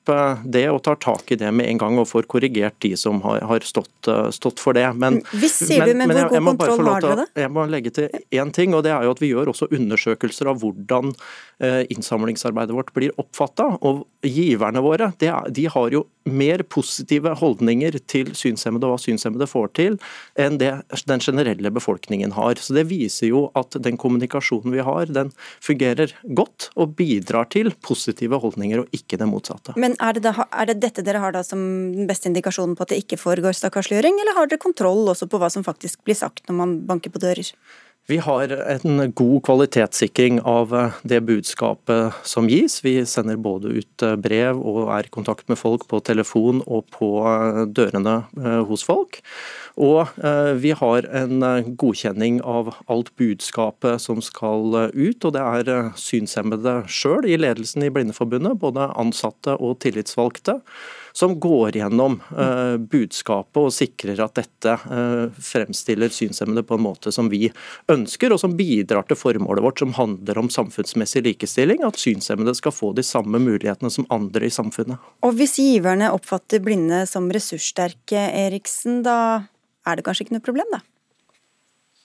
[0.44, 3.42] det og tar tak i det med en gang og får korrigert de som har,
[3.48, 4.86] har stått, eh, stått, for det.
[5.00, 7.28] Men, Hvis sier du, men, men hvor god kontroll har dere det?
[7.44, 10.50] Jeg må legge til én ting, og det er jo at vi gjør også undersøkelser
[10.50, 11.14] av hvordan
[11.60, 13.66] innsamlingsarbeidet vårt blir oppfatta.
[13.84, 19.48] Og giverne våre de, de har jo mer positive holdninger til synshemmede og hva synshemmede
[19.48, 19.96] får til,
[20.40, 20.72] enn det
[21.08, 22.60] den generelle befolkningen har.
[22.60, 25.32] Så Det viser jo at den kommunikasjonen vi har, den
[25.64, 29.76] fungerer godt og bidrar til positive holdninger, og ikke det motsatte.
[29.80, 31.60] Men er det, da, er det dette dere har da som
[31.96, 35.40] den beste indikasjonen på at det ikke foregår stakkarsliggjøring, eller har dere kontroll også på
[35.40, 37.54] hva som faktisk blir sagt når man banker på dører?
[38.08, 42.80] Vi har en god kvalitetssikring av eh, det budskapet som gis.
[42.84, 46.88] Vi sender både ut eh, brev og er i kontakt med folk på telefon og
[46.96, 48.16] på eh, dørene
[48.66, 49.20] hos folk.
[49.80, 50.08] Og
[50.60, 51.44] vi har en
[51.78, 55.24] godkjenning av alt budskapet som skal ut.
[55.24, 60.58] Og det er synshemmede sjøl i ledelsen i Blindeforbundet, både ansatte og tillitsvalgte
[61.20, 67.12] som går gjennom uh, budskapet og sikrer at dette uh, fremstiller synshemmede på en måte
[67.12, 67.50] som vi
[67.92, 71.84] ønsker, og som bidrar til formålet vårt, som handler om samfunnsmessig likestilling.
[71.84, 74.96] At synshemmede skal få de samme mulighetene som andre i samfunnet.
[75.26, 79.18] Og Hvis giverne oppfatter blinde som ressurssterke, Eriksen, da
[79.84, 80.80] er det kanskje ikke noe problem, da?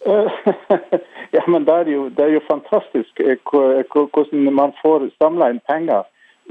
[1.37, 5.63] ja, men det er, jo, det er jo fantastisk eh, hvordan man får samla inn
[5.65, 6.03] penger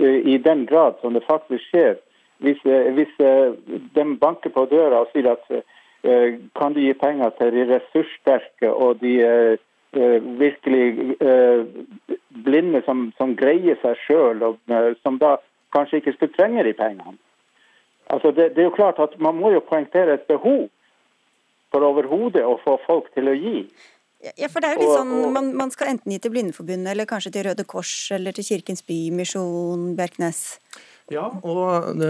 [0.02, 1.92] i den grad som det faktisk skjer
[2.38, 3.52] hvis, eh, hvis eh,
[3.94, 8.72] de banker på døra og sier at eh, kan du gi penger til de ressurssterke
[8.72, 9.58] og de
[9.94, 11.14] virkelig
[12.44, 14.72] blinde som, som greier seg sjøl, og
[15.06, 15.36] som da
[15.70, 17.14] kanskje ikke skulle trenge de pengene.
[18.10, 20.66] Altså det, det, er jo klart at Man må jo poengtere et behov
[21.70, 23.62] for overhodet å få folk til å gi.
[24.34, 27.08] Ja, for det er jo litt sånn, man, man skal enten gi til Blindeforbundet eller
[27.08, 30.42] kanskje til Røde Kors eller til Kirkens Bymisjon, Bjerknes?
[31.12, 32.00] Ja, og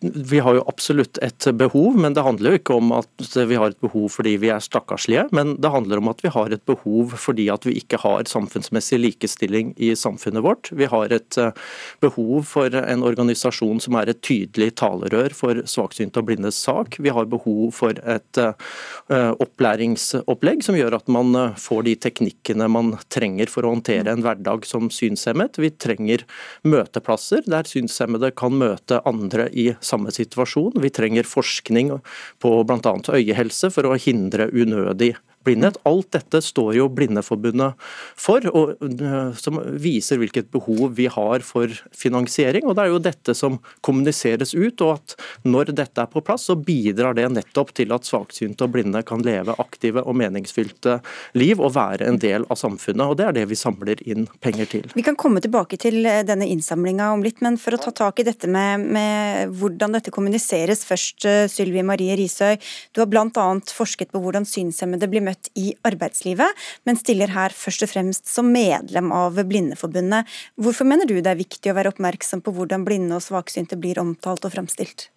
[0.00, 3.74] vi har jo absolutt et behov, men det handler jo ikke om at vi har
[3.74, 7.12] et behov fordi vi er stakkarslige, men det handler om at vi har et behov
[7.20, 10.70] fordi at vi ikke har samfunnsmessig likestilling i samfunnet vårt.
[10.72, 11.52] Vi har et eh,
[12.00, 16.96] behov for en organisasjon som er et tydelig talerør for svaksynte og blindes sak.
[17.04, 22.72] Vi har behov for et eh, opplæringsopplegg som gjør at man eh, får de teknikkene
[22.72, 25.60] man trenger for å håndtere en hverdag som synshemmet.
[25.60, 26.24] Vi trenger
[26.64, 30.78] møteplasser der synshemmede kan møte andre i samme situasjon.
[30.82, 31.96] Vi trenger forskning
[32.42, 32.94] på bl.a.
[33.18, 35.14] øyehelse for å hindre unødig
[35.46, 35.78] blindhet.
[35.88, 37.78] Alt dette står jo Blindeforbundet
[38.18, 42.66] for, og, øh, som viser hvilket behov vi har for finansiering.
[42.66, 46.48] og Det er jo dette som kommuniseres ut, og at når dette er på plass,
[46.48, 51.00] så bidrar det nettopp til at svaksynte og blinde kan leve aktive og meningsfylte
[51.34, 53.06] liv og være en del av samfunnet.
[53.06, 54.90] og Det er det vi samler inn penger til.
[54.94, 58.20] Vi kan komme tilbake til øh, denne innsamlinga om litt, men for å ta tak
[58.20, 62.56] i dette med, med hvordan dette kommuniseres først, Sylvi Sylvie Marie Risøy.
[62.92, 63.46] Du har bl.a.
[63.68, 68.50] forsket på hvordan synshemmede blir møtt i arbeidslivet, men stiller her først og fremst som
[68.54, 70.26] medlem av Blindeforbundet.
[70.56, 74.00] Hvorfor mener du det er viktig å være oppmerksom på hvordan blinde og svaksynte blir
[74.02, 75.10] omtalt og framstilt?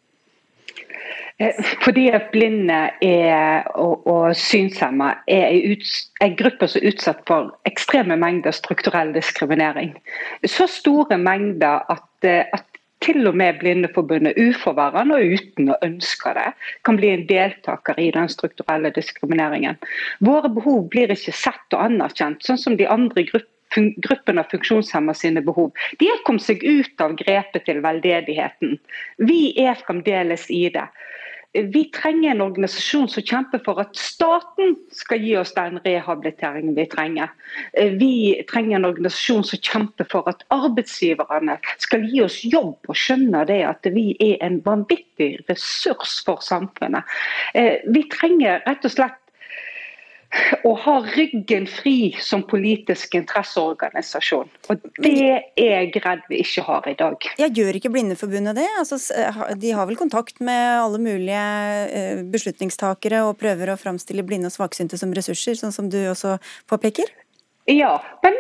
[1.42, 5.56] Eh, fordi at blinde er, og, og synshemma er
[6.22, 9.96] en gruppe som er utsatt for ekstreme mengder strukturell diskriminering.
[10.46, 12.68] Så store mengder at, eh, at
[13.02, 16.50] til og med Blindeforbundet uforværende og uten å ønske det,
[16.86, 19.80] kan bli en deltaker i den strukturelle diskrimineringen.
[20.22, 23.50] Våre behov blir ikke sett og anerkjent, sånn som de andre gruppene
[24.04, 25.72] gruppen av funksjonshemmede sine behov.
[26.00, 28.78] De har kommet seg ut av grepet til veldedigheten.
[29.24, 30.88] Vi er fremdeles i det.
[31.54, 36.86] Vi trenger en organisasjon som kjemper for at staten skal gi oss den rehabiliteringen vi
[36.88, 37.34] trenger.
[38.00, 38.14] Vi
[38.48, 43.60] trenger en organisasjon som kjemper for at arbeidsgiverne skal gi oss jobb og skjønne det
[43.68, 47.04] at vi er en vanvittig ressurs for samfunnet.
[47.52, 49.21] Vi trenger rett og slett
[50.68, 54.50] å ha ryggen fri som politisk interesseorganisasjon.
[54.72, 55.14] Og Det
[55.60, 57.30] er jeg redd vi ikke har i dag.
[57.42, 58.68] Jeg gjør ikke Blindeforbundet det?
[58.80, 59.00] Altså,
[59.60, 61.46] de har vel kontakt med alle mulige
[61.88, 66.38] eh, beslutningstakere og prøver å framstille blinde og svaksynte som ressurser, sånn som du også
[66.72, 67.12] påpeker?
[67.66, 68.34] Ja, men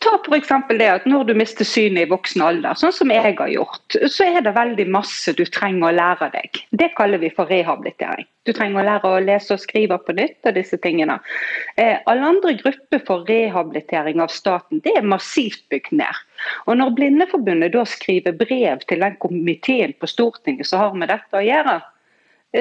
[0.00, 0.48] ta f.eks.
[0.78, 4.24] det at når du mister synet i voksen alder, sånn som jeg har gjort, så
[4.24, 6.62] er det veldig masse du trenger å lære deg.
[6.80, 8.26] Det kaller vi for rehabilitering.
[8.48, 11.18] Du trenger å lære å lese og skrive på nytt og disse tingene.
[11.76, 16.24] Eh, alle andre grupper for rehabilitering av staten, det er massivt bygd ned.
[16.66, 21.38] Og Når Blindeforbundet da skriver brev til den komiteen på Stortinget som har med dette
[21.38, 21.82] å gjøre,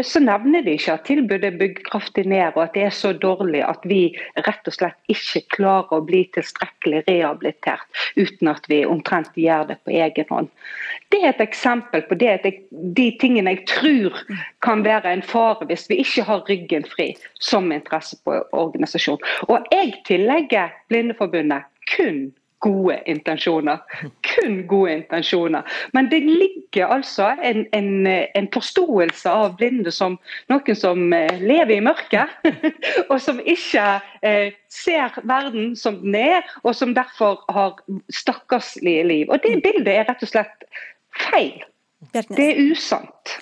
[0.03, 3.11] så nevner de ikke at tilbudet er bygd kraftig ned, og at det er så
[3.13, 4.13] dårlig at vi
[4.45, 9.79] rett og slett ikke klarer å bli tilstrekkelig rehabilitert uten at vi omtrent gjør det
[9.83, 10.49] på egen hånd.
[11.11, 12.37] Det er et eksempel på det,
[12.71, 14.21] de tingene jeg tror
[14.63, 17.11] kan være en fare hvis vi ikke har ryggen fri
[17.43, 19.19] som interesseorganisasjon.
[19.51, 22.29] Og jeg tillegger Blindeforbundet kun
[22.61, 23.81] gode intensjoner.
[24.25, 25.61] Kun gode intensjoner.
[25.93, 30.19] Men det ligger altså en, en, en forståelse av blinde som
[30.51, 32.31] noen som eh, lever i mørket,
[33.11, 33.87] og som ikke
[34.21, 37.81] eh, ser verden som den er, og som derfor har
[38.13, 39.29] stakkarslige liv.
[39.29, 40.67] Og Det bildet er rett og slett
[41.29, 41.63] feil.
[42.13, 43.37] Det er usant.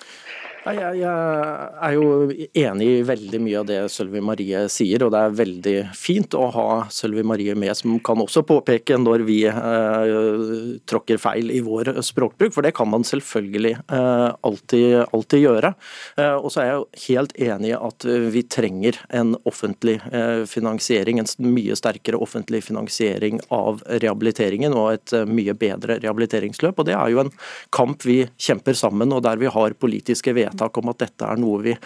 [0.60, 5.20] Jeg, jeg, er jo enig i veldig mye av det Sølvi Marie sier, og det
[5.24, 10.74] er veldig fint å ha Sølvi Marie med, som kan også påpeke når vi eh,
[10.84, 15.72] tråkker feil i vår språkbruk, for det kan man selvfølgelig eh, alltid, alltid, gjøre.
[16.20, 21.22] Eh, og så er jeg helt enig i at vi trenger en offentlig eh, finansiering,
[21.24, 26.84] en mye sterkere offentlig finansiering av rehabiliteringen og et eh, mye bedre rehabiliteringsløp.
[26.84, 27.34] og Det er jo en
[27.72, 31.40] kamp vi kjemper sammen, og der vi har politiske vedtak vedtak om at dette er
[31.40, 31.76] noe vi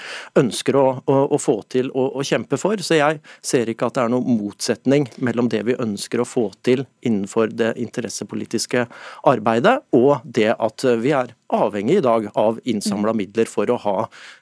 [0.40, 2.80] ønsker å, å, å få til og kjempe for.
[2.84, 6.48] Så jeg ser ikke at det er noen motsetning mellom det vi ønsker å få
[6.66, 8.86] til innenfor det interessepolitiske
[9.30, 13.96] arbeidet, og det at vi er avhengig i dag av innsamla midler for å ha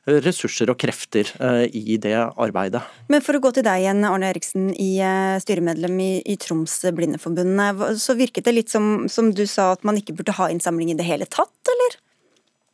[0.07, 2.83] ressurser og krefter eh, i det arbeidet.
[3.13, 6.79] Men for å gå til deg igjen, Arne Eriksen, i eh, styremedlem i, i Troms
[6.95, 7.99] Blindeforbund.
[8.01, 10.99] Så virket det litt som, som du sa at man ikke burde ha innsamling i
[10.99, 12.01] det hele tatt, eller?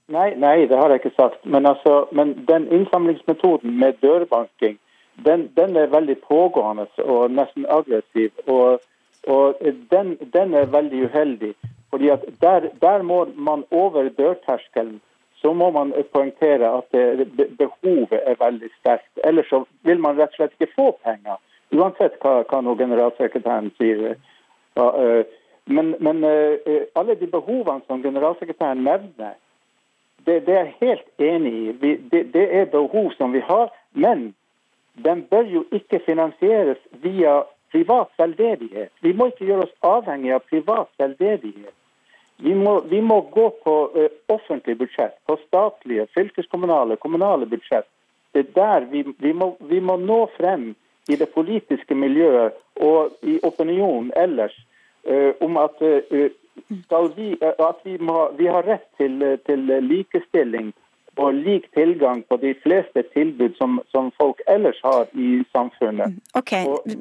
[0.09, 1.43] Nei, nei, det har jeg ikke sagt.
[1.45, 4.79] Men, altså, men den innsamlingsmetoden med dørbanking,
[5.27, 8.31] den, den, er veldig pågående og nesten aggressiv.
[8.47, 8.81] Og,
[9.27, 9.59] og
[9.91, 11.55] den, den, er veldig uheldig.
[11.91, 15.01] Fordi at der, der, må man over dørterskelen
[15.41, 19.21] så må man poengtere at det, behovet er veldig sterkt.
[19.25, 21.37] Ellers så vil man rett og slett ikke få penger.
[21.71, 24.17] Uansett hva, hva nå generalsekretæren sier.
[24.79, 25.25] Øh,
[25.67, 29.37] men, men øh, alle de behovene som generalsekretæren nevner,
[30.27, 31.73] det, det, er jeg helt enig i.
[31.81, 33.71] Vi, det, det, er behov som vi har.
[33.93, 34.35] Men
[35.05, 38.93] den bør jo ikke finansieres via privat veldedighet.
[39.01, 41.75] Vi må ikke gjøre oss avhengig av privat veldedighet.
[42.39, 47.89] Vi må, vi må gå på uh, offentlig budsjett, på statlige, fylkeskommunale, kommunale budsjett.
[48.33, 50.75] Det er der vi, vi, må, vi må nå frem
[51.09, 52.55] i det politiske miljøet
[52.85, 54.55] og i opinionen ellers
[55.11, 56.29] uh, om at uh,
[57.17, 60.73] vi, eh, at vi, må, vi har rett til, eh, til, likestilling
[61.19, 66.15] og lik tilgang på de fleste tilbud som, som folk ellers har i samfunnet.
[66.39, 66.93] Ok, ok,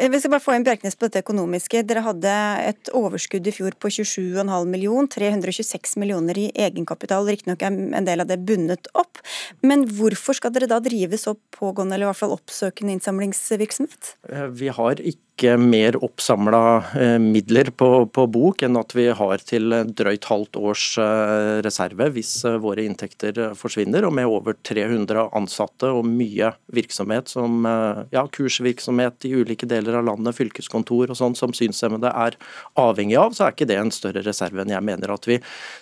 [0.00, 1.82] Vi skal bare få inn Bjerknes på dette økonomiske.
[1.88, 2.32] Dere hadde
[2.64, 7.28] et overskudd i fjor på 27,5 millioner, 326 millioner i egenkapital.
[7.28, 9.20] Riktignok er en del av det bundet opp.
[9.60, 14.14] Men hvorfor skal dere da drive så pågående, eller i hvert fall oppsøkende innsamlingsvirksomhet?
[14.32, 16.60] Eh, vi har ikke ikke mer oppsamla
[16.98, 22.10] eh, midler på, på, bok enn at vi har til drøyt halvt års eh, reserve
[22.14, 24.04] hvis eh, våre inntekter forsvinner.
[24.06, 27.64] Og med over 300 ansatte og mye virksomhet som
[28.12, 32.36] ja, kursvirksomhet i ulike deler av landet, fylkeskontor og sånn som synshemmede er
[32.78, 35.38] avhengig av, så er ikke det en større reserve enn jeg mener at vi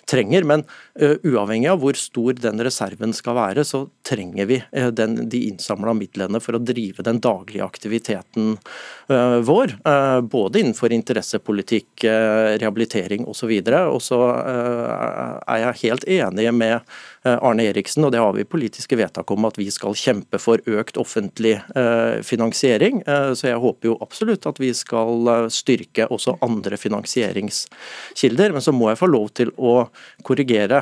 [0.09, 0.47] trenger.
[0.47, 0.65] Men
[1.01, 5.45] uh, uavhengig av hvor stor den reserven skal være, så trenger vi uh, den, de
[5.49, 8.55] innsamla midlene for å drive den daglige aktiviteten
[9.11, 13.51] uh, vår, eh, både innenfor interessepolitikk, eh, rehabilitering osv.
[13.71, 16.79] Og så eh, er jeg helt enig med
[17.23, 20.97] Arne Eriksen, og det har vi politiske vedtak om at vi skal kjempe for økt
[20.97, 21.59] offentlig
[22.25, 23.03] finansiering.
[23.05, 28.55] Så jeg håper jo absolutt at vi skal styrke også andre finansieringskilder.
[28.55, 29.75] Men så må jeg få lov til å
[30.25, 30.81] korrigere,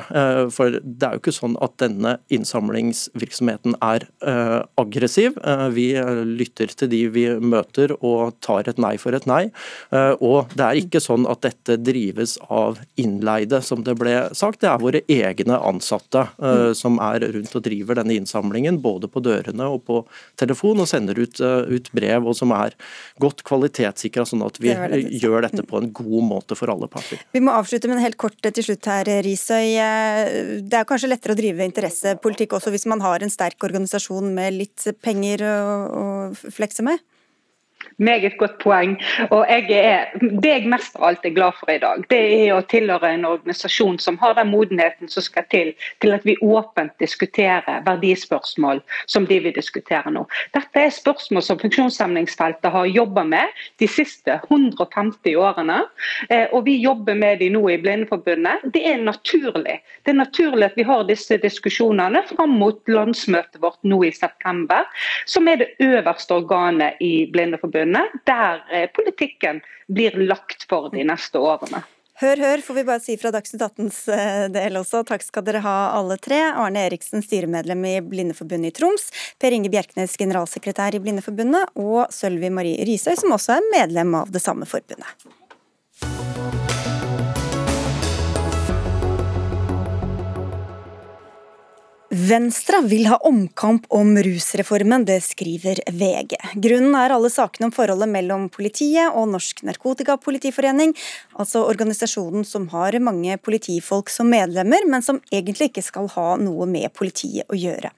[0.54, 4.08] for det er jo ikke sånn at denne innsamlingsvirksomheten er
[4.80, 5.36] aggressiv.
[5.76, 5.90] Vi
[6.32, 9.42] lytter til de vi møter og tar et nei for et nei.
[9.92, 14.64] Og det er ikke sånn at dette drives av innleide, som det ble sagt.
[14.64, 19.22] Det er våre egne ansatte uh, som er rundt og driver denne innsamlingen, både på
[19.24, 20.00] dørene og på
[20.40, 22.76] telefon, og sender ut, uh, ut brev, og som er
[23.22, 25.20] godt kvalitetssikra, sånn at vi det det.
[25.22, 27.20] gjør dette på en god måte for alle parter.
[27.34, 29.76] Vi må avslutte, men helt kort til slutt her, Risøy.
[29.80, 34.32] Eh, det er kanskje lettere å drive interessepolitikk også hvis man har en sterk organisasjon
[34.34, 35.56] med litt penger å,
[36.00, 36.04] å
[36.52, 37.00] flekse med?
[38.00, 38.94] Meget godt poeng.
[39.30, 40.04] Og jeg er,
[40.42, 43.26] Det jeg mest av alt er glad for i dag, det er å tilhøre en
[43.28, 49.26] organisasjon som har den modenheten som skal til til at vi åpent diskuterer verdispørsmål som
[49.26, 50.22] de vil diskutere nå.
[50.56, 55.82] Dette er spørsmål som funksjonshemningsfeltet har jobba med de siste 150 årene.
[56.30, 58.64] Eh, og vi jobber med de nå i Blindeforbundet.
[58.72, 59.76] Det er naturlig.
[60.06, 64.88] Det er naturlig at vi har disse diskusjonene fram mot landsmøtet vårt nå i september,
[65.26, 71.04] som er det øverste organet i Blindeforbundet samfunnet der eh, politikken blir lagt for de
[71.04, 71.82] neste årene.
[72.20, 75.04] Hør, hør, får vi bare si fra Dagsnytt 18s eh, del også.
[75.08, 76.52] Takk skal dere ha alle tre.
[76.52, 79.08] Arne Eriksen, styremedlem i Blindeforbundet i Troms.
[79.40, 81.72] Per Inge Bjerknes, generalsekretær i Blindeforbundet.
[81.80, 85.16] Og Sølvi Marie Risøy, som også er medlem av det samme forbundet.
[92.10, 96.34] Venstre vil ha omkamp om rusreformen, det skriver VG.
[96.58, 100.90] Grunnen er alle sakene om forholdet mellom politiet og Norsk Narkotikapolitiforening,
[101.38, 106.66] altså organisasjonen som har mange politifolk som medlemmer, men som egentlig ikke skal ha noe
[106.66, 107.94] med politiet å gjøre.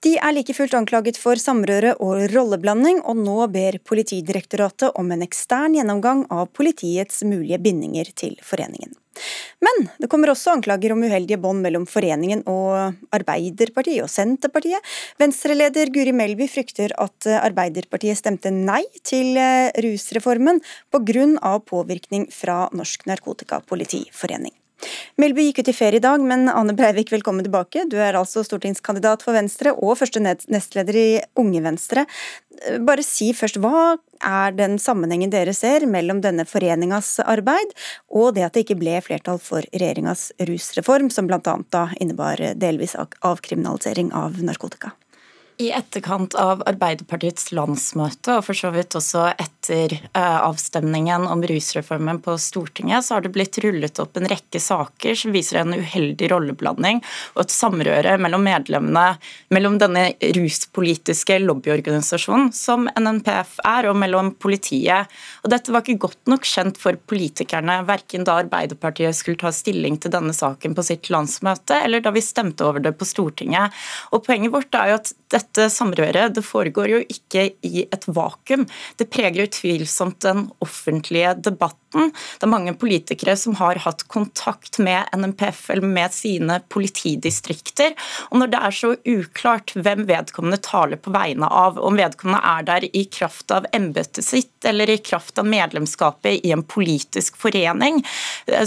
[0.00, 5.28] De er like fullt anklaget for samrøre og rolleblanding, og nå ber Politidirektoratet om en
[5.28, 8.96] ekstern gjennomgang av politiets mulige bindinger til foreningen.
[9.62, 14.80] Men det kommer også anklager om uheldige bånd mellom foreningen og Arbeiderpartiet og Senterpartiet.
[15.22, 21.58] Venstreleder Guri Melby frykter at Arbeiderpartiet stemte nei til eh, rusreformen pga.
[21.66, 24.61] påvirkning fra Norsk Narkotikapolitiforening.
[25.20, 27.84] Melby gikk ut i ferie i dag, men Ane Breivik, velkommen tilbake.
[27.90, 32.06] Du er altså stortingskandidat for Venstre og første nestleder i Unge Venstre.
[32.86, 37.74] Bare si først, hva er den sammenhengen dere ser mellom denne foreningas arbeid
[38.08, 41.86] og det at det ikke ble flertall for regjeringas rusreform, som bl.a.
[41.98, 44.94] innebar delvis avkriminalisering av narkotika?
[45.62, 52.18] I etterkant av Arbeiderpartiets landsmøte, og for så vidt også etter eh, avstemningen om rusreformen
[52.24, 56.32] på Stortinget, så har det blitt rullet opp en rekke saker som viser en uheldig
[56.32, 56.98] rolleblanding
[57.36, 59.04] og et samrøre mellom medlemmene
[59.54, 65.12] mellom denne ruspolitiske lobbyorganisasjonen som NNPF er, og mellom politiet.
[65.44, 70.00] Og Dette var ikke godt nok kjent for politikerne, verken da Arbeiderpartiet skulle ta stilling
[70.02, 73.70] til denne saken på sitt landsmøte, eller da vi stemte over det på Stortinget.
[74.10, 78.66] Og Poenget vårt er jo at dette samrøret det foregår jo ikke i et vakuum.
[79.00, 82.12] Det preger utvilsomt den offentlige debatten.
[82.12, 87.96] Det er mange politikere som har hatt kontakt med NMPF eller med sine politidistrikter.
[88.30, 92.68] Og når det er så uklart hvem vedkommende taler på vegne av, om vedkommende er
[92.68, 98.00] der i kraft av embetet sitt eller i kraft av medlemskapet i en politisk forening,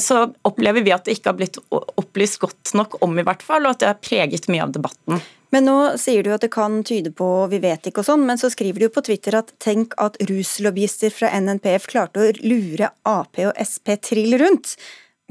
[0.01, 3.65] så opplever vi at det ikke har blitt opplyst godt nok om, i hvert fall,
[3.65, 5.23] og at det har preget mye av debatten.
[5.53, 8.39] Men nå sier du at det kan tyde på vi vet ikke og sånn, men
[8.41, 13.39] så skriver du på Twitter at tenk at ruslobbyister fra NNPF klarte å lure Ap
[13.43, 14.75] og Sp trill rundt.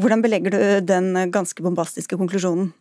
[0.01, 2.73] Hvordan belegger du den ganske bombastiske konklusjonen?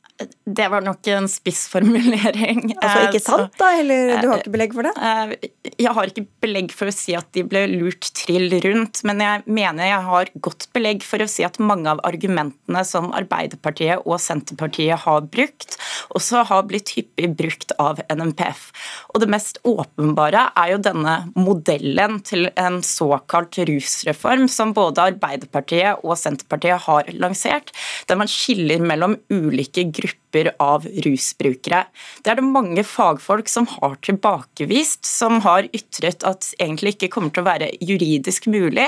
[0.45, 2.75] Det var nok en spissformulering.
[2.77, 3.69] Altså ikke sant, da?
[3.79, 4.91] Eller du har ikke belegg for det?
[5.01, 9.23] Eh, jeg har ikke belegg for å si at de ble lurt trill rundt, men
[9.23, 14.05] jeg mener jeg har godt belegg for å si at mange av argumentene som Arbeiderpartiet
[14.05, 15.79] og Senterpartiet har brukt,
[16.13, 18.67] også har blitt hyppig brukt av NMPF.
[19.15, 26.05] Og det mest åpenbare er jo denne modellen til en såkalt rusreform som både Arbeiderpartiet
[26.05, 27.73] og Senterpartiet har lansert,
[28.05, 31.85] der man skiller mellom ulike grupper gruppe grupper av rusbrukere.
[32.23, 37.29] Det er det mange fagfolk som har tilbakevist, som har ytret at egentlig ikke kommer
[37.33, 38.87] til å være juridisk mulig.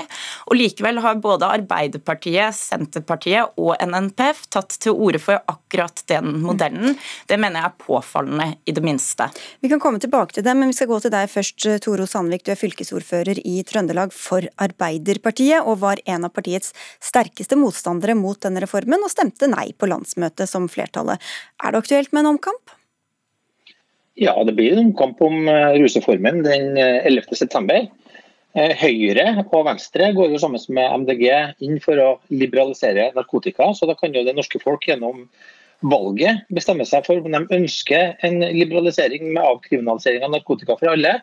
[0.50, 6.98] Og Likevel har både Arbeiderpartiet, Senterpartiet og NNPF tatt til orde for akkurat den modellen.
[7.28, 9.28] Det mener jeg er påfallende, i det minste.
[9.62, 12.46] Vi kan komme tilbake til det, men vi skal gå til deg først, Toro Sandvik.
[12.46, 18.40] Du er fylkesordfører i Trøndelag for Arbeiderpartiet, og var en av partiets sterkeste motstandere mot
[18.42, 21.22] denne reformen, og stemte nei på landsmøtet, som flertallet
[21.64, 22.74] Er det aktuelt med en omkamp?
[24.16, 27.88] Ja, det blir en omkamp om eh, rusreformen den 11.9.
[28.56, 31.26] Eh, Høyre og Venstre går jo sammen med MDG
[31.68, 33.74] inn for å liberalisere narkotika.
[33.76, 35.26] så Da kan jo det norske folk gjennom
[35.84, 41.18] valget bestemme seg for om de ønsker en liberalisering med avkriminalisering av narkotika for alle,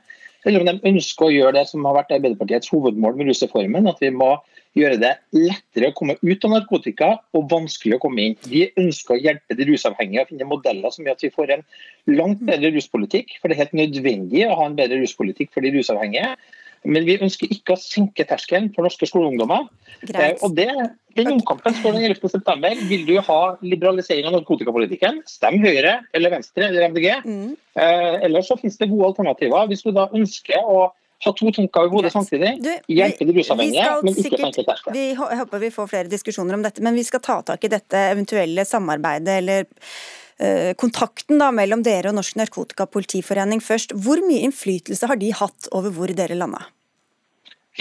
[0.44, 4.02] eller om de ønsker å gjøre det som har vært Arbeiderpartiets hovedmål med rusreformen, at
[4.02, 4.34] vi må
[4.78, 8.38] gjøre det lettere å komme ut av narkotika og vanskelig å komme inn.
[8.48, 11.66] Vi ønsker å hjelpe de rusavhengige å finne modeller som gjør at vi får en
[12.08, 13.36] langt bedre ruspolitikk.
[13.40, 16.34] For det er helt nødvendig å ha en bedre ruspolitikk for de rusavhengige.
[16.82, 19.68] Men vi ønsker ikke å senke terskelen for norske skoleungdommer.
[20.08, 20.66] Eh, og det,
[21.14, 22.72] Den omkampen står den 11.9.
[22.88, 27.06] Vil du ha liberalisering av narkotikapolitikken, stem Høyre eller Venstre eller MDG.
[27.22, 27.52] Mm.
[27.78, 29.70] Eh, ellers så finnes det gode alternativer.
[29.70, 30.88] Hvis du da ønsker å
[31.24, 32.56] ha to tanker i hodet samtidig.
[32.62, 34.96] Du, hjelpe de rusavhengige, men ikke senke terskelen.
[34.96, 38.02] Vi håper vi får flere diskusjoner om dette, men vi skal ta tak i dette
[38.10, 43.94] eventuelle samarbeidet eller uh, kontakten da, mellom dere og Norsk Narkotikapolitiforening først.
[43.94, 46.66] Hvor mye innflytelse har de hatt over hvor dere landa?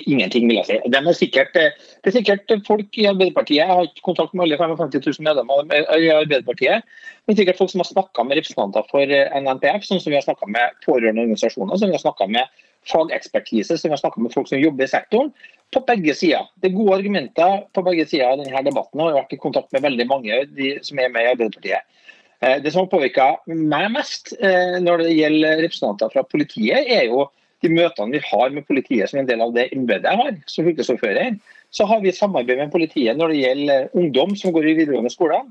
[0.07, 0.75] Ingenting, vil jeg si.
[0.87, 4.45] De er sikkert, eh, det er sikkert folk i Arbeiderpartiet, jeg har ikke kontakt med
[4.45, 5.65] alle 55 000 medlemmer
[5.99, 6.87] i Arbeiderpartiet,
[7.27, 10.23] men sikkert folk som har snakka med representanter for eh, NNPF, sånn som vi har
[10.23, 14.33] snakka med pårørende organisasjoner, som vi har snakka med fagekspertise, som vi har snakka med
[14.33, 15.33] folk som jobber i sektoren,
[15.71, 16.47] på begge sider.
[16.59, 19.41] Det er gode argumenter på begge sider av denne debatten, og jeg har vært i
[19.43, 21.99] kontakt med veldig mange de som er med i Arbeiderpartiet.
[22.41, 27.29] Eh, det som har påvirka meg mest når det gjelder representanter fra politiet, er jo
[27.61, 30.67] de møtene vi har med politiet som en del av det embetet jeg har som
[30.67, 31.35] fylkesordfører,
[31.71, 35.45] så har vi samarbeid med politiet når det gjelder ungdom som går i videregående skoler.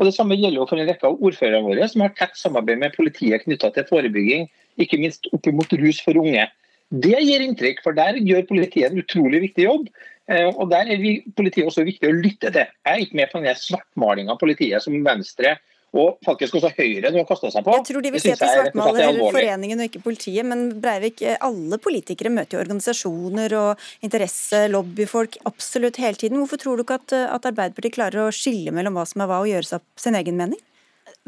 [0.00, 2.80] Og Det samme gjelder jo for en rekke av ordførerne våre, som har tett samarbeid
[2.80, 4.48] med politiet knytta til forebygging,
[4.80, 6.46] ikke minst opp mot rus for unge.
[6.90, 9.90] Det gir inntrykk, for der gjør politiet en utrolig viktig jobb.
[10.30, 11.04] Eh, og Der er
[11.36, 12.66] politiet også viktig å lytte til.
[12.66, 15.58] Jeg er ikke med på den svartmalinga av politiet som Venstre
[15.90, 17.74] og faktisk også Høyre nå kasta seg på.
[17.80, 21.80] Jeg tror de vil si at de svartmaler foreningen og ikke politiet, men Breivik, alle
[21.82, 26.38] politikere møter jo organisasjoner og interesse, lobbyfolk absolutt hele tiden.
[26.38, 29.42] Hvorfor tror du ikke at, at Arbeiderpartiet klarer å skille mellom hva som er hva,
[29.42, 30.62] og gjøre seg opp sin egen mening?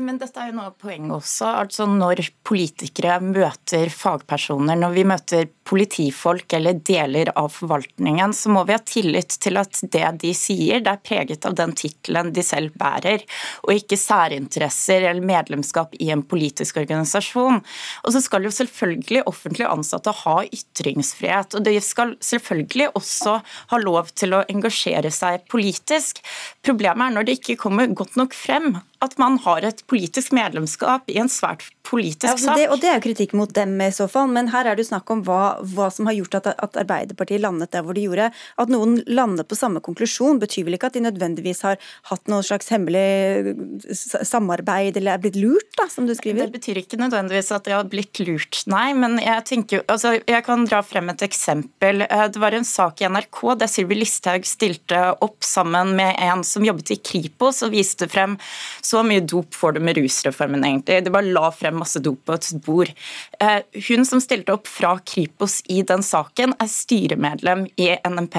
[0.02, 1.52] Men dette er jo noe av poenget også.
[1.62, 8.64] altså Når politikere møter fagpersoner, når vi møter politifolk eller deler av forvaltningen, så må
[8.68, 12.44] vi ha tillit til at det de sier, det er preget av den tittelen de
[12.46, 13.24] selv bærer,
[13.64, 17.62] og ikke særinteresser eller medlemskap i en politisk organisasjon.
[18.02, 23.38] Og så skal jo selvfølgelig offentlig ansatte ha ytringsfrihet, og de skal selvfølgelig også
[23.72, 26.22] ha lov til å engasjere seg politisk.
[26.66, 31.10] Problemet er når det ikke kommer godt nok frem at man har et politisk medlemskap
[31.10, 32.56] i en svært politisk ja, sak.
[32.58, 34.84] Det, og Det er jo kritikk mot dem i så fall, men her er det
[34.84, 38.04] jo snakk om hva, hva som har gjort at, at, Arbeiderpartiet landet der hvor de
[38.06, 38.30] gjorde.
[38.62, 41.78] At noen lander på samme konklusjon, betyr vel ikke at de nødvendigvis har
[42.10, 43.54] hatt noe slags hemmelig
[43.92, 46.46] samarbeid eller er blitt lurt, da, som du skriver?
[46.46, 48.88] Det betyr ikke nødvendigvis at de har blitt lurt, nei.
[48.96, 52.06] Men jeg tenker altså, jeg kan dra frem et eksempel.
[52.06, 56.44] Eh, det var en sak i NRK der Sylvi Listhaug stilte opp sammen med en
[56.46, 58.38] som jobbet i Kripos og viste frem
[58.82, 61.02] så mye dop får du med rusreformen, egentlig.
[61.04, 62.92] Det bare la frem masse dop på et bord.
[63.40, 68.38] Eh, hun som stilte opp fra Kripos i den saken, er styremedlem i NMP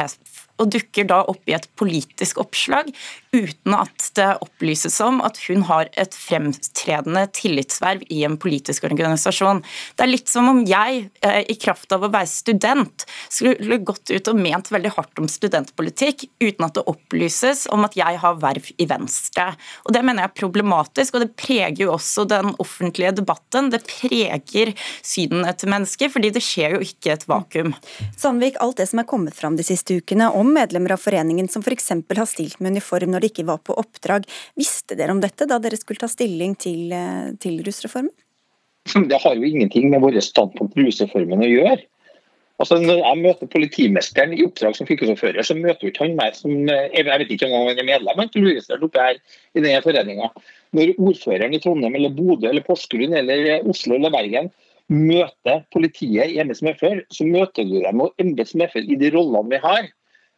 [0.62, 2.92] og dukker da opp i et politisk oppslag
[3.34, 9.64] uten at det opplyses om at hun har et fremtredende tillitsverv i en politisk organisasjon.
[9.98, 14.12] Det er litt som om jeg, eh, i kraft av å være student, skulle gått
[14.14, 18.38] ut og ment veldig hardt om studentpolitikk uten at det opplyses om at jeg har
[18.42, 19.56] verv i Venstre.
[19.86, 23.70] Og Det mener jeg er problematisk, og det preger jo også den offentlige debatten.
[23.70, 27.74] Det preger synene til mennesker, fordi det skjer jo ikke et vakuum.
[28.18, 31.64] Sandvik, alt det som er kommet fram de siste ukene om medlemmer av foreningen som
[31.66, 31.90] f.eks.
[31.90, 34.28] har stilt med uniform når de ikke var på oppdrag.
[34.60, 38.14] Visste dere om dette da dere skulle ta stilling til, eh, til rusreformen?
[39.10, 41.82] Det har jo ingenting med våre standpunkt rusreformen å gjøre.
[42.62, 46.52] Altså, når jeg møter politimesteren i oppdrag som fylkesordfører, så møter ikke han meg som
[46.70, 49.18] eh, Jeg vet ikke om han er medlem, men registrert oppe her
[49.58, 50.30] i denne foreninga.
[50.78, 54.52] Når ordføreren i Trondheim eller Bodø eller Porsgrunn eller Oslo eller Bergen
[54.92, 59.56] møter politiet i embets medfør, så møter du dem og embets medfør i de rollene
[59.56, 59.90] vi har.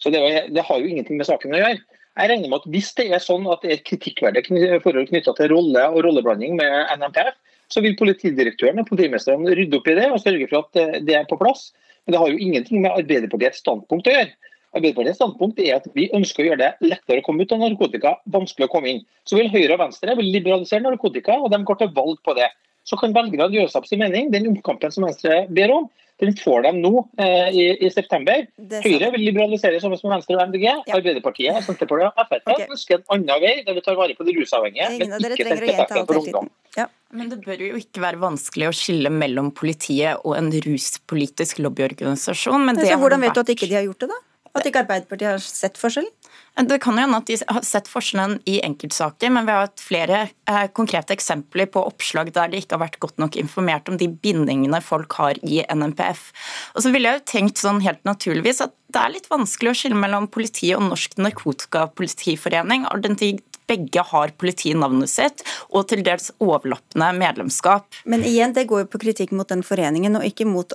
[0.01, 0.21] Så det,
[0.53, 1.79] det, har jo ingenting med saken å gjøre.
[2.15, 5.35] Jeg regner med at Hvis det er sånn at det er kritikkverdige kritikkverdig forhold knytta
[5.35, 7.35] til rolle og rolleblanding med NMPF,
[7.71, 11.27] så vil politidirektøren og politimesteren rydde opp i det og sørge for at det er
[11.27, 11.71] på plass.
[12.05, 14.31] Men det har jo ingenting med Arbeiderpartiets standpunkt å gjøre.
[14.75, 18.13] Arbeiderpartiets standpunkt er at vi ønsker å gjøre det lettere å komme ut av narkotika,
[18.31, 19.01] vanskelig å komme inn.
[19.25, 22.51] Så vil Høyre og Venstre vil liberalisere narkotika, og de går til valg på det.
[22.85, 24.29] Så kan velgerne gjøre seg opp sin mening.
[24.35, 25.87] Den omkampen som Venstre ber om,
[26.23, 28.45] Den får de nå eh, i, i, september.
[28.85, 30.63] Høyre vil liberalisere sammen med Venstre og MDG.
[30.63, 30.75] Ja.
[30.95, 32.67] Arbeiderpartiet, Senterpartiet og Frp okay.
[32.71, 36.21] ønsker en annen vei der vi tar vare på de rusavhengige, men ikke effekten for
[36.21, 36.47] ungdom.
[36.79, 36.87] Ja.
[37.15, 42.63] Men det bør jo ikke være vanskelig å skille mellom politiet og en ruspolitisk lobbyorganisasjon.
[42.63, 44.21] Men det så hvordan vet du at ikke de har gjort det, da?
[44.55, 46.11] At ikke Arbeiderpartiet har sett forskjellen?
[46.55, 49.81] Det kan jo hende at de har sett forskjellen i enkeltsaker, men vi har hatt
[49.83, 53.99] flere eh, konkrete eksempler på oppslag der de ikke har vært godt nok informert om
[53.99, 56.29] de bindingene folk har i NMPF.
[56.77, 59.77] Og så ville jeg jo tenkt sånn helt naturligvis at det er litt vanskelig å
[59.81, 65.43] skille mellom politiet og Norsk Narkotikapolitiforening, all den tid begge har politinavnet sitt,
[65.73, 67.89] og til dels overlappende medlemskap.
[68.07, 70.71] Men igjen, det går jo på kritikk mot den foreningen, og ikke mot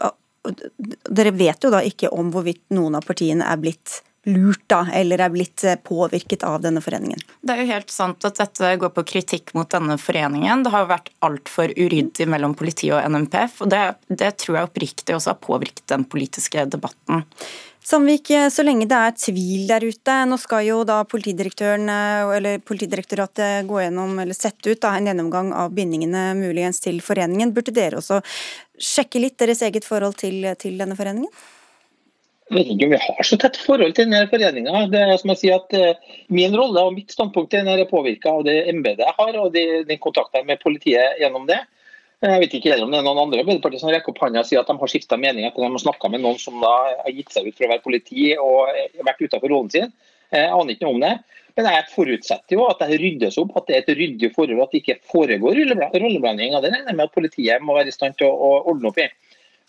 [1.10, 5.22] Dere vet jo da ikke om hvorvidt noen av partiene er blitt lurt da, eller
[5.24, 7.22] er blitt eh, påvirket av denne foreningen?
[7.40, 10.64] Det er jo helt sant at dette går på kritikk mot denne foreningen.
[10.64, 13.82] Det har vært altfor uryddig mellom politi og NMPF, og det,
[14.12, 17.24] det tror jeg oppriktig også har påvirket den politiske debatten.
[17.82, 22.32] Sandvik, eh, så lenge det er tvil der ute, nå skal jo da politidirektøren eh,
[22.36, 27.54] eller Politidirektoratet gå gjennom, eller sette ut da, en gjennomgang av bindingene muligens til foreningen.
[27.56, 28.20] Burde dere også
[28.80, 31.30] sjekke litt deres eget forhold til, til denne foreningen?
[32.50, 34.80] Jeg vet ikke om vi har så tett forhold til denne foreninga.
[34.90, 39.84] Uh, Min rolle og mitt standpunkt er påvirka av det embetet jeg har og de,
[39.86, 41.60] den kontakten med politiet gjennom det.
[42.20, 44.60] Jeg vet ikke om det er noen andre Arbeiderpartiet som rekker opp hånda og sier
[44.60, 47.30] at de har skifta mening etter at de har snakka med noen som har gitt
[47.32, 48.74] seg ut for å være politi og
[49.06, 49.94] vært utenfor rollen sin.
[50.34, 51.14] Jeg aner ikke noe om det.
[51.60, 54.70] Men jeg forutsetter jo at det ryddes opp, at det er et ryddig forhold, at
[54.72, 55.58] det ikke foregår
[55.92, 56.54] rolleblanding.
[56.56, 59.10] Det regner jeg med at politiet må være i stand til å ordne opp i.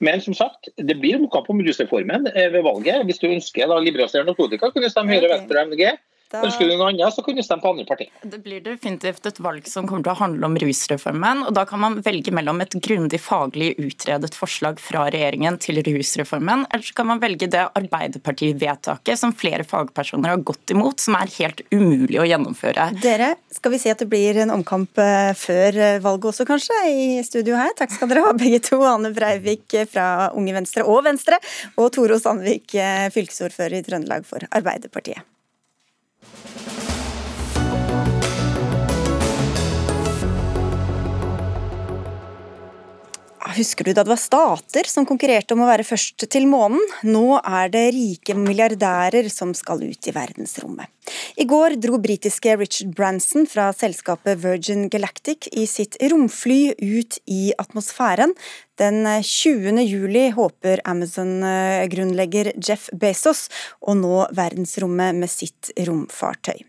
[0.01, 3.03] Men som sagt, det blir omkamp om rusreformen eh, ved valget.
[3.09, 5.83] Hvis du ønsker da liberalisere narkotika, kunne stemme Høyre, Venstre og MDG.
[6.31, 6.41] Da...
[6.47, 8.11] Ønsker du noe annet, så kan du stemme på andre partier.
[8.23, 11.43] Det blir definitivt et valg som kommer til å handle om rusreformen.
[11.47, 16.65] og Da kan man velge mellom et grundig faglig utredet forslag fra regjeringen til rusreformen,
[16.69, 21.31] eller så kan man velge det Arbeiderparti-vedtaket som flere fagpersoner har gått imot, som er
[21.39, 22.91] helt umulig å gjennomføre.
[23.03, 26.79] Dere, skal vi si at det blir en omkamp eh, før eh, valget også, kanskje,
[26.87, 27.75] i studio her?
[27.77, 28.79] Takk skal dere ha, begge to.
[28.87, 31.37] Ane Breivik fra Unge Venstre og Venstre,
[31.75, 35.30] og Toro Sandvik, eh, fylkesordfører i Trøndelag for Arbeiderpartiet.
[43.55, 46.79] Husker du da det var stater som konkurrerte om å være først til månen?
[47.03, 50.87] Nå er det rike milliardærer som skal ut i verdensrommet.
[51.41, 57.41] I går dro britiske Richard Branson fra selskapet Virgin Galactic i sitt romfly ut i
[57.59, 58.35] atmosfæren.
[58.79, 59.81] Den 20.
[59.83, 63.47] juli håper Amazon-grunnlegger Jeff Bezos
[63.81, 66.61] å nå verdensrommet med sitt romfartøy.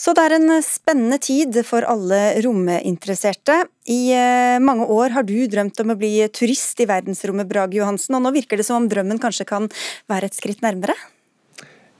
[0.00, 3.56] Så det er en spennende tid for alle rominteresserte.
[3.92, 8.16] I eh, mange år har du drømt om å bli turist i verdensrommet, Brage Johansen,
[8.16, 9.66] og nå virker det som om drømmen kanskje kan
[10.08, 10.94] være et skritt nærmere?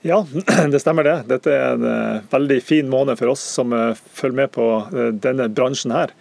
[0.06, 0.22] Ja,
[0.72, 1.16] det stemmer det.
[1.28, 4.70] Dette er en eh, veldig fin måned for oss som eh, følger med på
[5.20, 6.14] denne bransjen her.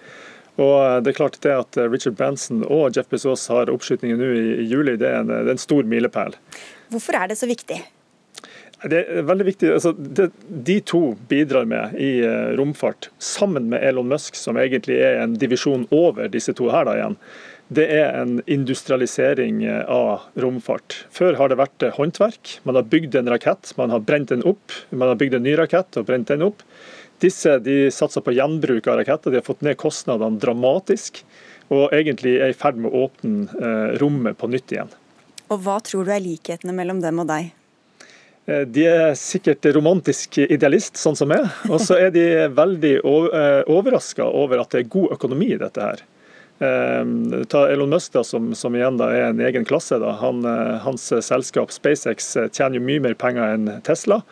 [0.60, 4.68] Og det er klart det At Richard Branson og Jeff Bezos har oppskytingen nå i
[4.68, 6.36] juli, det er en, det er en stor milepæl.
[6.92, 7.80] Hvorfor er det så viktig?
[8.80, 9.70] Det er veldig viktig.
[9.76, 15.02] Altså, det, de to bidrar med i uh, romfart, sammen med Elon Musk, som egentlig
[15.04, 17.18] er en divisjon over disse to her da igjen.
[17.70, 20.96] Det er en industrialisering eh, av romfart.
[21.14, 22.56] Før har det vært eh, håndverk.
[22.66, 24.74] Man har bygd en rakett, man har brent den opp.
[24.90, 26.64] Man har bygd en ny rakett og brent den opp.
[27.22, 29.30] Disse de satser på gjenbruk av raketter.
[29.30, 31.22] De har fått ned kostnadene dramatisk.
[31.70, 33.70] Og egentlig er i ferd med å åpne
[34.02, 34.90] rommet på nytt igjen.
[35.54, 37.54] Og Hva tror du er likhetene mellom dem og deg?
[38.50, 41.46] Eh, de er sikkert romantisk idealist, sånn som meg.
[41.70, 42.26] Og så er de
[42.56, 46.06] veldig eh, overraska over at det er god økonomi i dette her.
[46.60, 47.04] Eh,
[47.52, 50.00] ta Elon Musk, da, som, som igjen da er en egen klasse.
[50.02, 50.16] Da.
[50.24, 50.42] Han,
[50.86, 54.24] hans selskap SpaceX tjener jo mye mer penger enn Tesla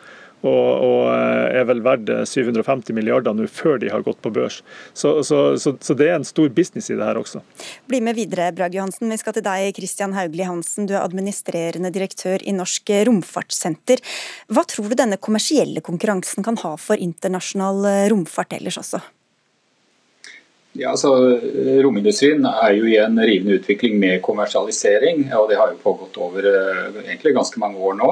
[0.46, 1.00] og, og,
[1.48, 4.60] er vel verdt 750 milliarder nå før de har gått på børs.
[4.92, 7.42] Så, så, så, så, det er en stor business i det her også.
[7.90, 9.10] Bli med videre, Brage Johansen.
[9.10, 10.86] Vi skal til deg, Christian Haugli Hansen.
[10.86, 14.02] Du er administrerende direktør i Norsk Romfartssenter.
[14.52, 19.02] Hva tror du denne kommersielle konkurransen kan ha for internasjonal eh, romfart ellers også?
[20.78, 21.10] Ja, altså,
[21.82, 26.46] Romindustrien er jo i en rivende utvikling med kommersialisering, og det har jo pågått over
[26.46, 28.10] eh, egentlig ganske mange år nå.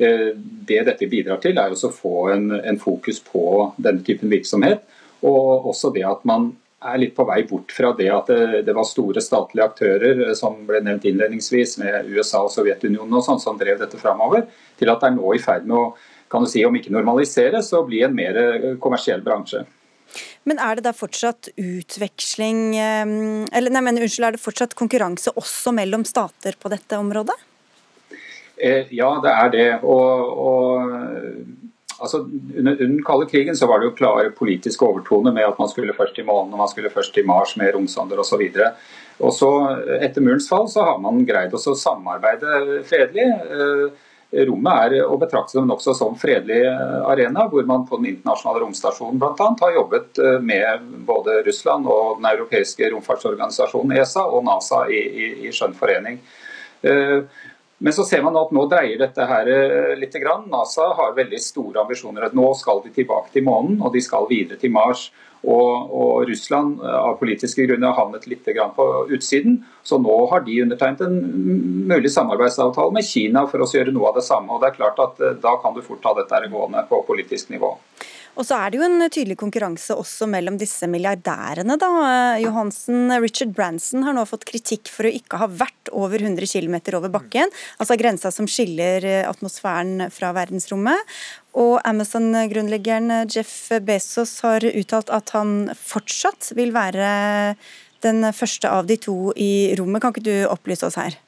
[0.00, 3.42] Eh, det dette bidrar til, er å få en, en, fokus på
[3.76, 4.86] denne typen virksomhet.
[5.28, 8.72] Og også det at man er litt på vei bort fra det at det, det
[8.72, 13.42] var store statlige aktører eh, som ble nevnt innledningsvis, med USA og Sovjetunionen og sånn,
[13.42, 14.46] som drev dette framover,
[14.80, 15.84] til at det er nå i ferd med å
[16.30, 19.66] kan du si, om ikke normalisere, så bli en mer eh, kommersiell bransje.
[20.46, 25.70] Men er det da fortsatt utveksling Eller nei, men unnskyld, er det fortsatt konkurranse også
[25.76, 27.36] mellom stater på dette området?
[28.60, 29.68] Ja, det er det.
[29.82, 30.90] Og, og
[32.00, 32.22] altså,
[32.58, 35.96] under, den kalde krigen så var det jo klare politiske overtoner med at man skulle
[35.96, 38.44] først i månen man skulle først i Mars med romsonder osv.
[39.20, 39.50] Og så
[40.00, 43.26] Etter murens fall så har man greid å samarbeide fredelig.
[44.30, 46.60] Rommet er å betrakte som nokså som fredelig
[47.10, 49.48] arena, hvor man på den internasjonale romstasjonen bl.a.
[49.60, 55.52] har jobbet med både Russland og den europeiske romfartsorganisasjonen ESA og NASA i, i, i
[55.54, 56.20] skjønn forening.
[57.80, 59.48] Men så ser man at nå dreier dette her
[59.96, 60.46] litt litt.
[60.52, 62.26] NASA har veldig store ambisjoner.
[62.28, 65.08] at Nå skal de tilbake til månen, og de skal videre til Mars.
[65.40, 69.62] Og, og Russland eh, av politiske grunner har havnet litt på utsiden.
[69.82, 71.16] Så nå har de undertegnet en
[71.88, 74.52] mulig samarbeidsavtale med Kina for å gjøre noe av det samme.
[74.52, 77.54] og det er klart at eh, Da kan du fort ta dette gående på politisk
[77.54, 77.72] nivå.
[78.40, 81.90] Og så er det jo en tydelig konkurranse også mellom disse milliardærene, da.
[82.40, 86.78] Johansen, Richard Branson har nå fått kritikk for å ikke ha vært over 100 km
[86.96, 91.12] over bakken, altså grensa som skiller atmosfæren fra verdensrommet.
[91.60, 97.10] Og Amazon-grunnleggeren Jeff Bezos har uttalt at han fortsatt vil være
[98.00, 100.00] den første av de to i rommet.
[100.00, 101.18] Kan ikke du opplyse oss her?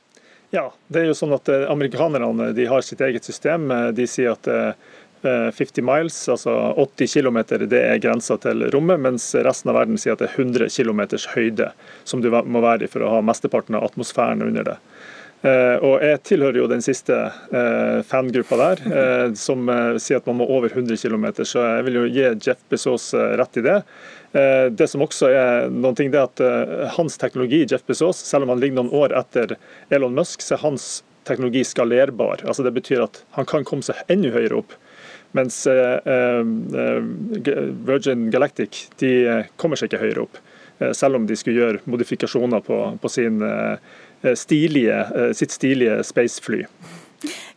[0.52, 3.70] Ja, det er jo sånn at eh, Amerikanerne de har sitt eget system.
[3.96, 4.74] De sier at eh,
[5.22, 7.38] 50 eh, miles, altså 80 km,
[7.70, 11.02] det er grensa til rommet, mens resten av verden sier at det er 100 km
[11.34, 11.72] høyde
[12.04, 14.78] som du må være i for å ha mesteparten av atmosfæren under det.
[15.42, 17.18] Eh, og Jeg tilhører jo den siste
[17.54, 18.82] eh, fangruppa der,
[19.38, 19.70] som
[20.02, 23.62] sier at man må over 100 km, så jeg vil jo gi Jeff Bezos rett
[23.62, 23.78] i det.
[24.32, 28.54] Det som også er noen ting, det er at hans teknologi, Jeff Bezos, selv om
[28.54, 29.58] han ligger noen år etter
[29.92, 32.42] Elon Musk, så er hans teknologi skalerbar.
[32.46, 34.72] Altså Det betyr at han kan komme seg enda høyere opp.
[35.32, 37.02] Mens eh, eh,
[37.88, 39.12] Virgin Galactic de
[39.56, 40.40] kommer seg ikke høyere opp,
[40.80, 43.40] eh, selv om de skulle gjøre modifikasjoner på, på sin
[44.38, 44.98] stilige,
[45.34, 46.60] sitt stilige spacefly.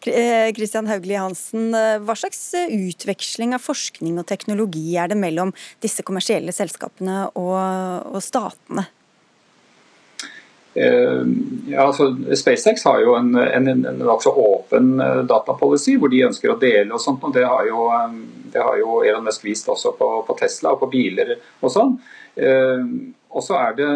[0.02, 6.54] Kristian Hauglie Hansen, hva slags utveksling av forskning og teknologi er det mellom disse kommersielle
[6.54, 7.54] selskapene og,
[8.10, 8.88] og statene?
[10.76, 11.26] Eh,
[11.68, 16.52] ja, altså SpaceX har jo en, en, en nokså åpen eh, datapolicy hvor de ønsker
[16.52, 17.24] å dele og sånt.
[17.24, 18.18] og Det har jo, eh,
[18.52, 21.96] det har jo Elon Musk vist også på, på, Tesla og på biler og sånn.
[23.36, 23.88] Og så er det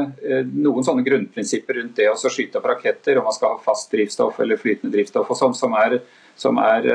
[0.56, 4.40] noen sånne grunnprinsipper rundt det å skyte opp raketter, om man skal ha fast drivstoff
[4.44, 5.98] eller flytende drivstoff og sånn, som er,
[6.40, 6.88] som er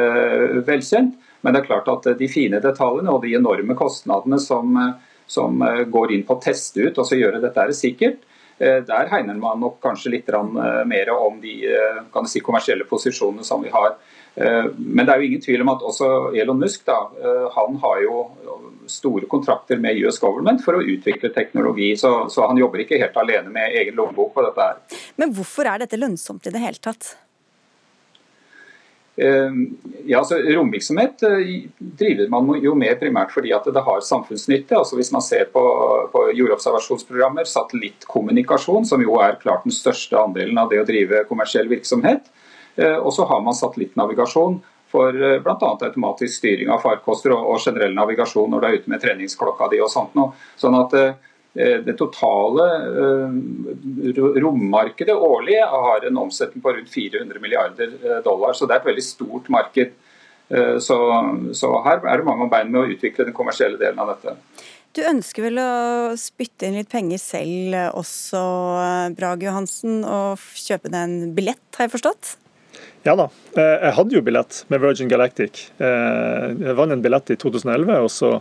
[0.65, 1.17] velkjent.
[1.45, 4.77] Men det er klart at de fine detaljene og de enorme kostnadene som,
[5.29, 8.25] som går inn på å teste ut og så gjøre dette er sikkert,
[8.59, 13.65] der hegner man nok kanskje litt eh, mer om de eh, si, kommersielle posisjonene som
[13.65, 13.97] vi har.
[14.35, 16.97] Men det er jo ingen tvil om at også Elon Musk da,
[17.55, 18.17] han har jo
[18.91, 21.93] store kontrakter med US Government for å utvikle teknologi.
[21.97, 24.67] Så, så han jobber ikke helt alene med egen lommebok på dette.
[24.67, 25.05] her.
[25.23, 27.13] Men hvorfor er dette lønnsomt i det hele tatt?
[29.17, 34.77] Ehm, ja, så Romvirksomhet eh, driver man jo med primært fordi at det har samfunnsnytte.
[34.77, 35.63] altså Hvis man ser på,
[36.13, 41.71] på jordobservasjonsprogrammer, satellittkommunikasjon, som jo er klart den største andelen av det å drive kommersiell
[41.71, 42.27] virksomhet.
[42.77, 44.59] Eh, og så har man satellittnavigasjon
[44.91, 45.71] for eh, bl.a.
[45.71, 49.83] automatisk styring av farkoster og, og generell navigasjon når du er ute med treningsklokka di
[49.85, 50.35] og sånt noe.
[50.59, 50.99] Sånn at
[51.55, 53.35] det totale eh,
[54.43, 58.57] rommarkedet årlig har en omsetning på rundt 400 milliarder eh, dollar.
[58.59, 60.01] Så det er et veldig stort marked.
[60.85, 60.97] Så,
[61.57, 64.35] så her er det mange om bein med å utvikle den kommersielle delen av dette.
[64.95, 68.43] Du ønsker vel å spytte inn litt penger selv også,
[69.17, 72.35] Brage Johansen, og kjøpe deg en billett, har jeg forstått?
[73.09, 75.65] Ja da, jeg hadde jo billett med Virgin Galactic.
[75.81, 78.35] Jeg vant en billett i 2011, og så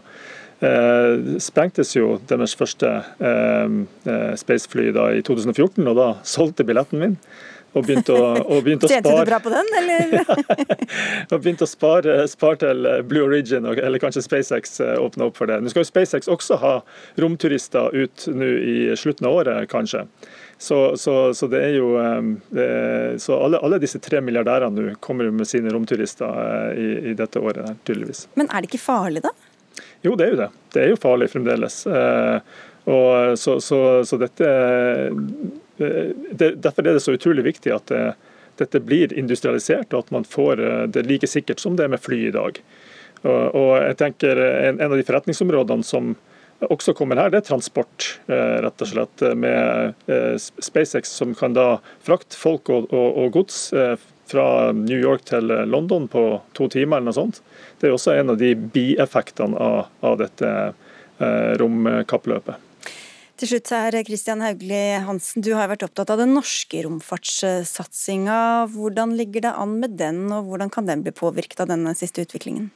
[0.64, 7.04] eh, sprengtes jo deres første eh, eh spacefly da i 2014, og da solgte billetten
[7.04, 7.18] min.
[7.74, 10.12] Og begynte å, og begynte å spare Tjente du bra på den, eller?
[11.34, 15.50] og begynte å spare, spare, til Blue Origin, eller kanskje SpaceX eh, åpna opp for
[15.50, 15.58] det.
[15.62, 16.74] Nå skal jo SpaceX også ha
[17.22, 20.06] romturister ut nå i slutten av året, kanskje.
[20.62, 25.32] Så, så, så, det er jo eh, så alle, alle, disse tre milliardærene nå kommer
[25.34, 28.28] med sine romturister i, i dette året, tydeligvis.
[28.38, 29.34] Men er det ikke farlig, da?
[30.04, 30.50] Jo, det er jo det.
[30.76, 31.86] Det er jo farlig fremdeles.
[31.88, 32.60] Eh,
[32.92, 34.50] og så, så, så dette
[35.80, 38.04] eh, det, Derfor er det så utrolig viktig at det,
[38.60, 42.04] dette blir industrialisert, og at man får eh, det like sikkert som det er med
[42.04, 42.60] fly i dag.
[43.24, 46.14] Og, og jeg tenker en, en, av de forretningsområdene som
[46.64, 49.24] også kommer her, det er transport, rett og slett.
[49.36, 49.98] Med
[50.64, 51.66] SpaceX som kan da
[52.06, 53.58] frakte folk og, og, og gods
[54.30, 56.24] fra New York til London på
[56.58, 57.42] to timer eller noe sånt.
[57.80, 60.54] Det er også en av de bieffektene av, av dette
[61.60, 62.70] romkappløpet.
[63.44, 68.38] Til slutt her, Kristian Haugli Hansen, du har vært opptatt av den norske romfartssatsinga.
[68.72, 72.24] Hvordan ligger det an med den, og hvordan kan den bli påvirket av denne siste
[72.24, 72.70] utviklingen?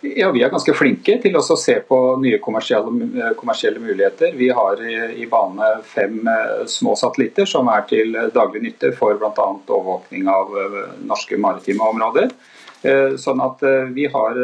[0.00, 4.34] Ja, Vi er ganske flinke til å se på nye kommersielle, kommersielle muligheter.
[4.36, 9.16] Vi har i, i, bane fem eh, små satellitter som er til daglig nytte for
[9.16, 9.46] bl.a.
[9.56, 10.76] overvåkning av eh,
[11.08, 12.28] norske maritime områder.
[12.84, 13.64] Eh, sånn at
[13.96, 14.40] vi har,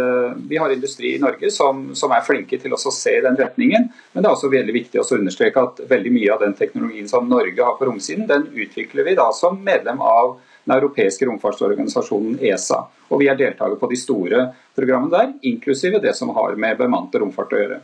[0.49, 3.91] vi har industri i Norge som, som, er flinke til å se den retningen.
[4.15, 7.29] Men det er også veldig viktig å understreke at veldig mye av den teknologien som
[7.29, 12.83] Norge har på romsiden, den utvikler vi da som medlem av den europeiske romfartsorganisasjonen ESA.
[13.11, 14.45] Og vi er deltakere på de store
[14.77, 17.81] programmene der, inklusive det som har med bemannet romfart å gjøre.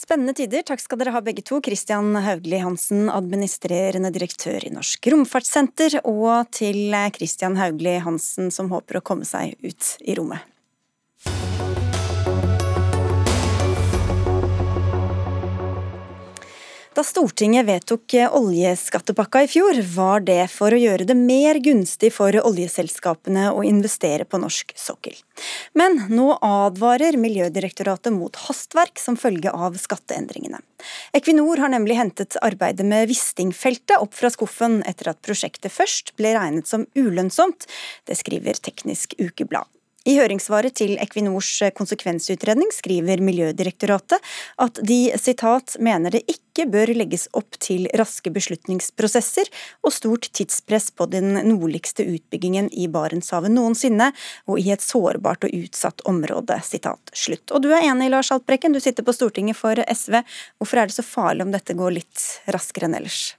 [0.00, 0.62] Spennende tider.
[0.64, 1.58] Takk skal dere ha begge to.
[1.60, 8.98] Kristian Haugli Hansen, administrerende direktør i Norsk Romfartssenter, og til Kristian Haugli Hansen, som håper
[9.00, 10.46] å komme seg ut i rommet.
[17.00, 22.36] Da Stortinget vedtok oljeskattepakka i fjor, var det for å gjøre det mer gunstig for
[22.36, 25.16] oljeselskapene å investere på norsk sokkel.
[25.72, 30.60] Men nå advarer Miljødirektoratet mot hastverk som følge av skatteendringene.
[31.16, 36.36] Equinor har nemlig hentet arbeidet med Wisting-feltet opp fra skuffen etter at prosjektet først ble
[36.36, 37.64] regnet som ulønnsomt.
[38.04, 39.72] Det skriver Teknisk Ukeblad.
[40.08, 44.22] I høringssvaret til Equinors konsekvensutredning skriver Miljødirektoratet
[44.64, 49.50] at de citat, mener det ikke bør legges opp til raske beslutningsprosesser
[49.84, 54.08] og stort tidspress på den nordligste utbyggingen i Barentshavet noensinne,
[54.48, 56.56] og i et sårbart og utsatt område.
[56.64, 57.52] Citat, slutt.
[57.52, 60.22] Og du er enig, Lars Haltbrekken, du sitter på Stortinget for SV.
[60.56, 63.34] Hvorfor er det så farlig om dette går litt raskere enn ellers?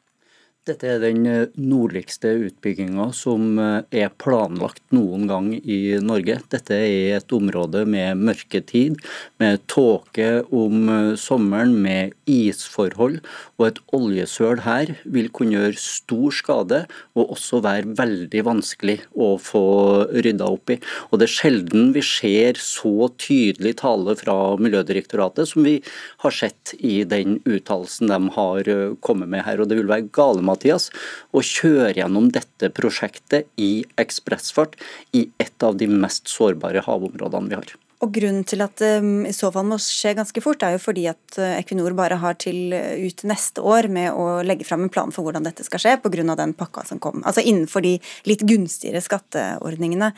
[0.69, 6.35] Dette er den eh, nordligste utbygginga som eh, er planlagt noen gang i Norge.
[6.53, 8.99] Dette er et område med mørketid,
[9.41, 13.23] med tåke om eh, sommeren, med isforhold.
[13.57, 16.83] Og et oljesøl her vil kunne gjøre stor skade,
[17.17, 19.65] og også være veldig vanskelig å få
[20.13, 20.77] rydda opp i.
[21.09, 25.79] Og det er sjelden vi ser så tydelig tale fra Miljødirektoratet som vi
[26.21, 29.57] har sett i den uttalelsen de har kommet med her.
[29.57, 30.89] Og det vil være gale Mathias,
[31.33, 34.77] å kjøre gjennom dette prosjektet i ekspressfart
[35.17, 37.79] i et av de mest sårbare havområdene vi har.
[38.01, 40.81] Og Grunnen til at det um, i så fall må skje ganske fort, er jo
[40.81, 44.87] fordi at uh, Equinor bare har til uh, ut neste år med å legge fram
[44.87, 46.35] en plan for hvordan dette skal skje, pga.
[46.39, 47.21] den pakka som kom.
[47.21, 47.93] Altså innenfor de
[48.25, 50.09] litt gunstigere skatteordningene.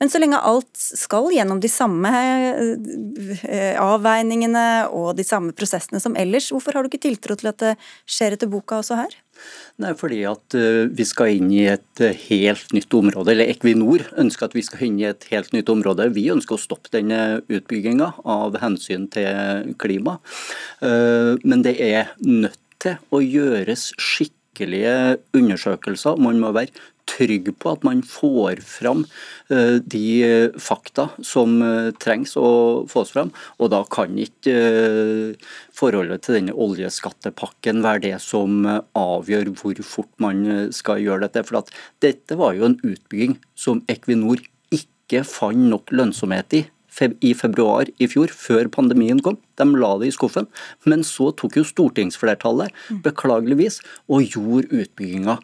[0.00, 2.12] Men så lenge alt skal gjennom de samme
[3.80, 7.74] avveiningene og de samme prosessene som ellers, hvorfor har du ikke tiltro til at det
[8.04, 9.16] skjer etter boka også her?
[9.80, 13.32] Nei, fordi at eh, vi skal inn i et eh, helt nytt område.
[13.32, 16.10] Eller Equinor ønsker at vi skal inn i et helt nytt område.
[16.12, 20.18] Vi ønsker å stoppe denne utbygginga av hensyn til klima.
[20.84, 26.20] Eh, men det er nødt til å gjøres skikkelige undersøkelser.
[26.20, 26.76] Man må være
[27.10, 29.04] trygg på at man får fram
[29.50, 32.50] eh, de fakta som eh, trengs å
[32.90, 33.32] fås fram.
[33.58, 40.12] Og da kan ikke eh, forholdet til denne oljeskattepakken være det som avgjør hvor fort
[40.22, 41.46] man skal gjøre dette.
[41.48, 41.62] For
[42.04, 44.42] dette var jo en utbygging som Equinor
[44.74, 46.66] ikke fant nok lønnsomhet i
[47.00, 49.38] i februar i fjor, før pandemien kom.
[49.56, 50.48] De la det i skuffen.
[50.84, 53.00] Men så tok jo stortingsflertallet, mm.
[53.06, 53.80] beklageligvis,
[54.10, 55.38] og gjorde utbygginga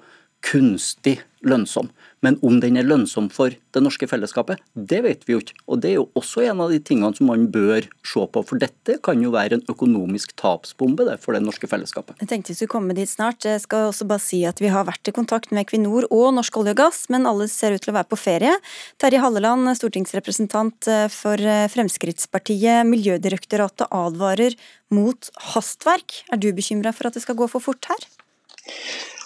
[0.45, 1.89] kunstig lønnsom.
[2.25, 5.57] Men om den er lønnsom for det norske fellesskapet, det vet vi jo ikke.
[5.71, 8.43] Og Det er jo også en av de tingene som man bør se på.
[8.49, 12.17] For dette kan jo være en økonomisk tapsbombe det, for det norske fellesskapet.
[12.23, 13.47] Jeg tenkte vi skulle komme dit snart.
[13.47, 16.57] Jeg skal også bare si at Vi har vært i kontakt med Equinor og Norsk
[16.57, 18.55] olje og gass, men alle ser ut til å være på ferie.
[18.99, 22.89] Terje Halleland, stortingsrepresentant eh, for eh, Fremskrittspartiet.
[22.89, 24.57] Miljødirektoratet advarer
[24.91, 26.25] mot hastverk.
[26.33, 28.09] Er du bekymra for at det skal gå for fort her?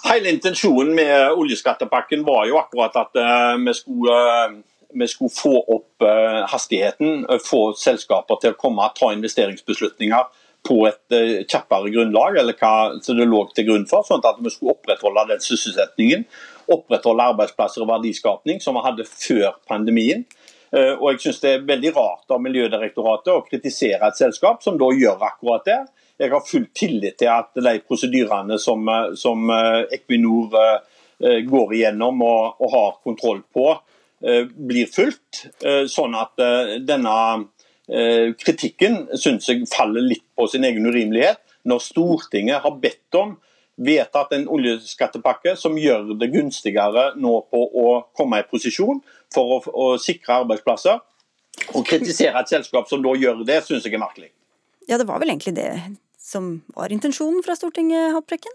[0.04, 4.54] Hele intensjonen med oljeskattepakken var jo akkurat at uh, vi, skulle, uh,
[4.94, 7.26] vi, skulle, få opp uh, hastigheten.
[7.44, 10.30] Få selskaper til å komme og ta investeringsbeslutninger
[10.68, 11.14] på et
[11.48, 14.04] kjappere grunnlag, eller hva som det lå til grunn for.
[14.04, 16.26] Sånn at vi skulle opprettholde den sysselsettingen.
[16.68, 20.26] Opprettholde arbeidsplasser og verdiskapning som vi hadde før pandemien.
[20.70, 24.92] Og jeg synes Det er veldig rart av Miljødirektoratet å kritisere et selskap som da
[24.92, 25.80] gjør akkurat det
[26.20, 31.74] jeg har full tillit til at de prosedyrene som, eh, som eh, Equinor eh, går
[31.78, 33.72] igjennom og, og, har kontroll på,
[34.20, 35.46] blir fulgt.
[35.88, 36.40] Sånn at
[36.84, 37.12] denne
[38.40, 41.40] kritikken syns jeg faller litt på sin egen urimelighet.
[41.68, 43.32] Når Stortinget har bedt om
[43.80, 49.00] vedtatt en oljeskattepakke som gjør det gunstigere nå på å komme i posisjon
[49.32, 51.00] for å, å sikre arbeidsplasser.
[51.76, 54.32] Å kritisere et selskap som da gjør det, syns jeg er merkelig.
[54.88, 55.72] Ja, det var vel egentlig det
[56.30, 58.54] som var intensjonen fra Stortinget, Haltbrekken?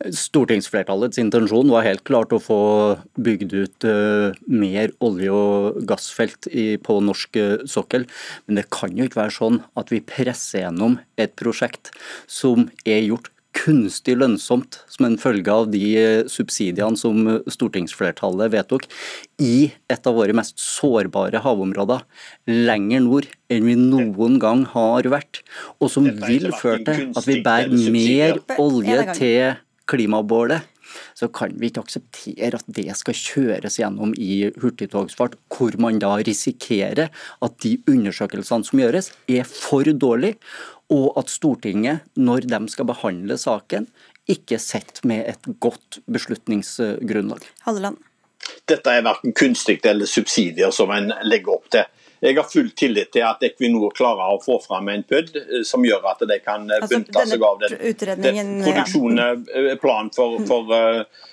[0.00, 2.60] Stortingsflertallets intensjon var helt klart å få
[3.20, 6.48] bygd ut uh, mer olje- og gassfelt
[6.86, 8.06] på norsk uh, sokkel.
[8.46, 11.92] Men det kan jo ikke være sånn at vi presser gjennom et prosjekt
[12.24, 18.86] som er gjort kunstig lønnsomt som en følge av de uh, subsidiene som stortingsflertallet vedtok,
[19.42, 22.04] i et av våre mest sårbare havområder,
[22.50, 25.42] lenger nord enn vi noen gang har vært,
[25.80, 29.56] og som vil føre til at vi bærer mer olje til
[29.90, 30.68] klimabålet,
[31.14, 36.16] så kan vi ikke akseptere at det skal kjøres gjennom i hurtigtogsfart, hvor man da
[36.18, 40.38] risikerer at de undersøkelsene som gjøres, er for dårlige,
[40.90, 43.86] og at Stortinget, når de skal behandle saken,
[44.30, 47.46] ikke sitter med et godt beslutningsgrunnlag.
[47.66, 47.98] Halleland.
[48.68, 51.88] Dette er verken kunstig eller subsidier som en legger opp til.
[52.20, 55.84] Jeg har full tillit til at Equinor klarer å få fram en PUD eh, som
[55.86, 57.76] gjør at de kan eh, altså, benytte seg av den,
[58.26, 59.76] den produksjonen, ja.
[59.80, 61.28] plan for, for uh,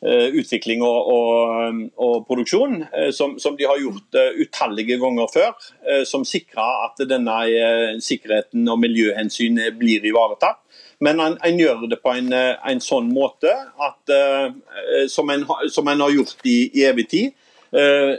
[0.00, 5.50] utvikling og, og, og produksjon, uh, som, som, de har gjort utallige ganger før.
[6.08, 7.36] som sikrer at denne
[8.00, 10.62] sikkerheten og miljøhensyn blir ivaretatt.
[11.00, 14.14] Men en, en, gjør det på en, en sånn måte at,
[15.08, 17.36] som, en, som en har gjort i, i evig tid
[17.72, 18.14] Eh,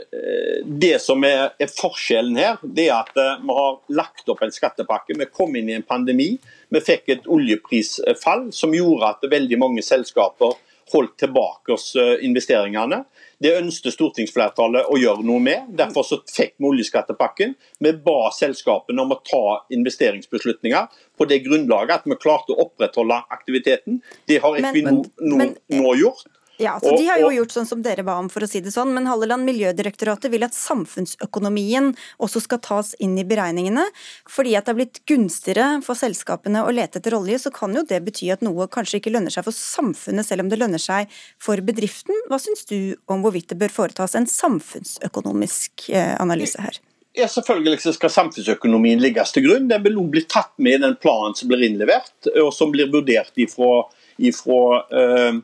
[0.64, 4.54] det som er, er, forskjellen her, det er at eh, vi har lagt opp en
[4.54, 5.16] skattepakke.
[5.18, 6.30] Vi kom inn i en pandemi.
[6.72, 10.56] Vi fikk et oljeprisfall som gjorde at veldig mange selskaper
[10.92, 13.02] holdt tilbake oss eh, investeringene.
[13.42, 15.72] Det ønsket stortingsflertallet å gjøre noe med.
[15.78, 17.56] Derfor så fikk vi oljeskattepakken.
[17.82, 23.22] Vi ba selskapene om å ta investeringsbeslutninger på det grunnlaget at vi klarte å opprettholde
[23.34, 24.02] aktiviteten.
[24.28, 26.28] Det har Equinor nå, nå gjort.
[26.60, 28.72] Ja, så De har jo gjort sånn som dere ba om, for å si det
[28.74, 28.92] sånn.
[28.94, 31.92] Men Halleland, Miljødirektoratet vil at samfunnsøkonomien
[32.22, 33.86] også skal tas inn i beregningene.
[34.30, 37.84] Fordi at det er blitt gunstigere for selskapene å lete etter olje, så kan jo
[37.88, 41.10] det bety at noe kanskje ikke lønner seg for samfunnet, selv om det lønner seg
[41.42, 42.14] for bedriften.
[42.30, 46.78] Hva syns du om hvorvidt det bør foretas en samfunnsøkonomisk eh, analyse her?
[47.16, 49.66] Ja, Selvfølgelig skal samfunnsøkonomien ligges til grunn.
[49.68, 52.88] Den vil også bli tatt med i den planen som blir innlevert, og som blir
[52.92, 53.82] vurdert ifra,
[54.16, 54.62] ifra
[55.00, 55.42] øh,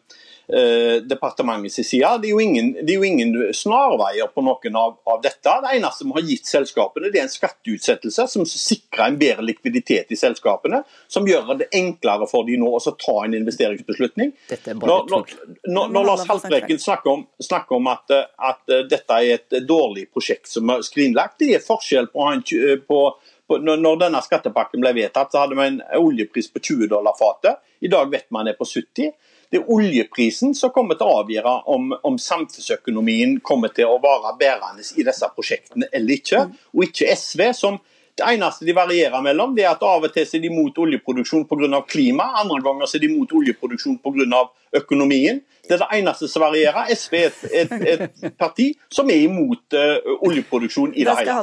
[0.48, 2.18] eh, departementets side.
[2.22, 5.54] Det er, jo ingen, det er jo ingen snarveier på noen av, av, dette.
[5.64, 10.12] Det eneste vi har gitt selskapene, det er en skatteutsettelse som sikrer en bedre likviditet
[10.14, 10.82] i selskapene.
[11.08, 14.34] Som gjør det enklere for de nå å ta en investeringsbeslutning.
[14.48, 15.34] Når, når,
[15.68, 20.50] når, når Lars Haltbrekken snakker om, snakker om at, at, dette er et dårlig prosjekt
[20.50, 23.00] som er skrinlagt, det er forskjell på,
[23.48, 27.60] på når denne skattepakken ble vedtatt, så hadde vi en oljepris på 20 dollar fatet.
[27.80, 29.12] I dag vet man det er på 70.
[29.48, 34.34] Det er oljeprisen som kommer til å avgjøre om, om samfunnsøkonomien kommer til å være
[34.40, 36.42] bærende i disse prosjektene eller ikke,
[36.76, 37.44] og ikke SV.
[37.56, 37.78] som
[38.18, 41.46] det eneste de varierer mellom, det er at av og til er de mot oljeproduksjon
[41.48, 41.82] pga.
[41.86, 44.42] klima, andre ganger er de mot oljeproduksjon pga.
[44.78, 45.40] økonomien.
[45.68, 46.88] Det er det eneste som varierer.
[46.96, 51.36] SV er et, et, et parti som er imot uh, oljeproduksjon i det hele.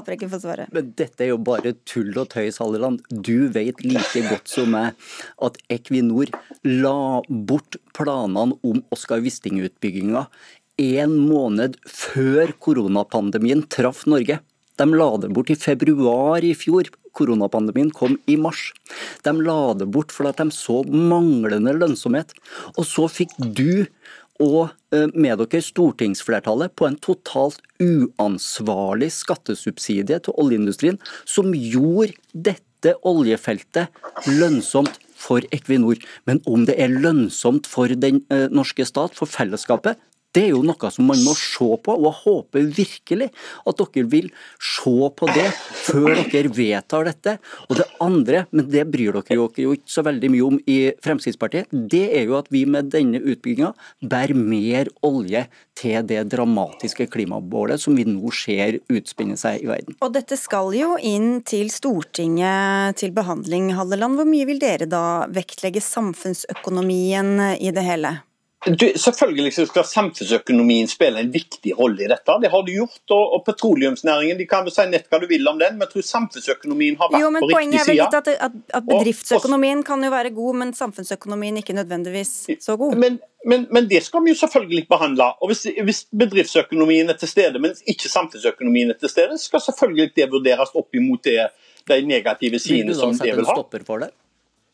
[0.73, 3.01] Men dette er jo bare tull og tøys, Halleland.
[3.09, 4.93] Du vet like godt som meg
[5.45, 6.33] at Equinor
[6.65, 10.25] la bort planene om Oskar Wisting-utbygginga
[10.81, 14.41] en måned før koronapandemien traff Norge.
[14.79, 16.89] De la det bort i februar i fjor.
[17.15, 18.73] Koronapandemien kom i mars.
[19.23, 22.35] De la det bort fordi de så manglende lønnsomhet.
[22.75, 23.85] Og så fikk du
[24.43, 32.97] og eh, med dere stortingsflertallet på en totalt uansvarlig skattesubsidie til oljeindustrien, som gjorde dette
[33.07, 33.95] oljefeltet
[34.27, 36.01] lønnsomt for Equinor.
[36.27, 39.95] Men om det er lønnsomt for den eh, norske stat, for fellesskapet,
[40.35, 43.29] det er jo noe som man må se på, og jeg håper virkelig
[43.65, 44.27] at dere vil
[44.59, 45.47] se på det
[45.85, 47.37] før dere vedtar dette.
[47.69, 51.71] Og det andre, men det bryr dere jo ikke så veldig mye om i Fremskrittspartiet,
[51.71, 53.71] det er jo at vi med denne utbygginga
[54.03, 59.97] bærer mer olje til det dramatiske klimabålet som vi nå ser utspinne seg i verden.
[60.03, 64.19] Og dette skal jo inn til Stortinget til behandling, Halleland.
[64.19, 68.17] Hvor mye vil dere da vektlegge samfunnsøkonomien i det hele?
[68.65, 72.37] Du, selvfølgelig skal samfunnsøkonomien spille en viktig rolle i dette.
[72.41, 73.01] Det har de gjort.
[73.13, 75.93] Og, og petroleumsnæringen de kan vel si nett hva du vil om den, men jeg
[75.93, 77.59] tror samfunnsøkonomien har vært jo, på riktig side.
[77.59, 81.77] Poenget er vel at, at, at bedriftsøkonomien og, kan jo være god, men samfunnsøkonomien ikke
[81.77, 82.33] nødvendigvis
[82.65, 82.97] så god.
[83.05, 85.29] Men, men, men det skal vi jo selvfølgelig behandle.
[85.41, 90.11] og hvis, hvis, bedriftsøkonomien er til stede, men ikke samfunnsøkonomien er til stede, skal selvfølgelig
[90.17, 91.51] det vurderes opp imot det,
[91.85, 93.37] de negative sidene som det vil ha.
[93.37, 94.13] Vil du da sette en stopper for det?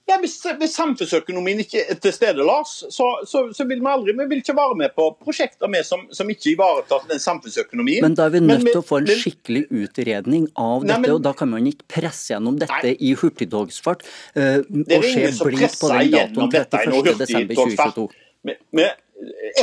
[0.10, 4.16] Ja, hvis, hvis, samfunnsøkonomien ikke er til stede, Lars, så, så, så, vil vi aldri
[4.18, 8.04] vi vil ikke være med på prosjekter med som, som, ikke ivaretar den samfunnsøkonomien.
[8.04, 11.22] Men da er vi nødt til å få en skikkelig utredning av dette, men, og
[11.28, 14.04] da kan man ikke presse gjennom dette nei, i hurtigtogsfart
[14.36, 18.10] uh, og presser gjennom på den noe 31.12.2022.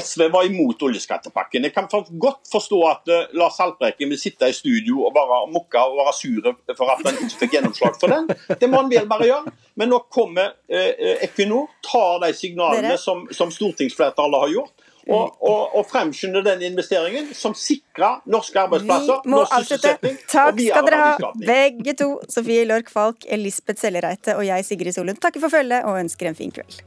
[0.01, 1.65] SV var imot oljeskattepakken.
[1.65, 1.89] Jeg kan
[2.19, 6.15] godt forstå at uh, Lars Haltbrekken vil sitte i studio og bare mukke og være
[6.17, 8.29] sur for at han ikke fikk gjennomslag for den.
[8.61, 9.55] Det må han vel bare gjøre.
[9.79, 10.93] Men nå kommer uh,
[11.25, 14.87] Equinor, tar de signalene som, som, stortingsflertallet har gjort.
[15.09, 20.99] Og, og, og fremskynde den investeringen som sikrer norske arbeidsplasser, norsk sysselsetting Takk skal dere
[21.01, 22.11] ha, begge to.
[22.29, 26.37] Sofie Lork Falk, Elisabeth Sellereite og jeg, Sigrid Solund, takker for følget og ønsker en
[26.37, 26.83] fin kveld.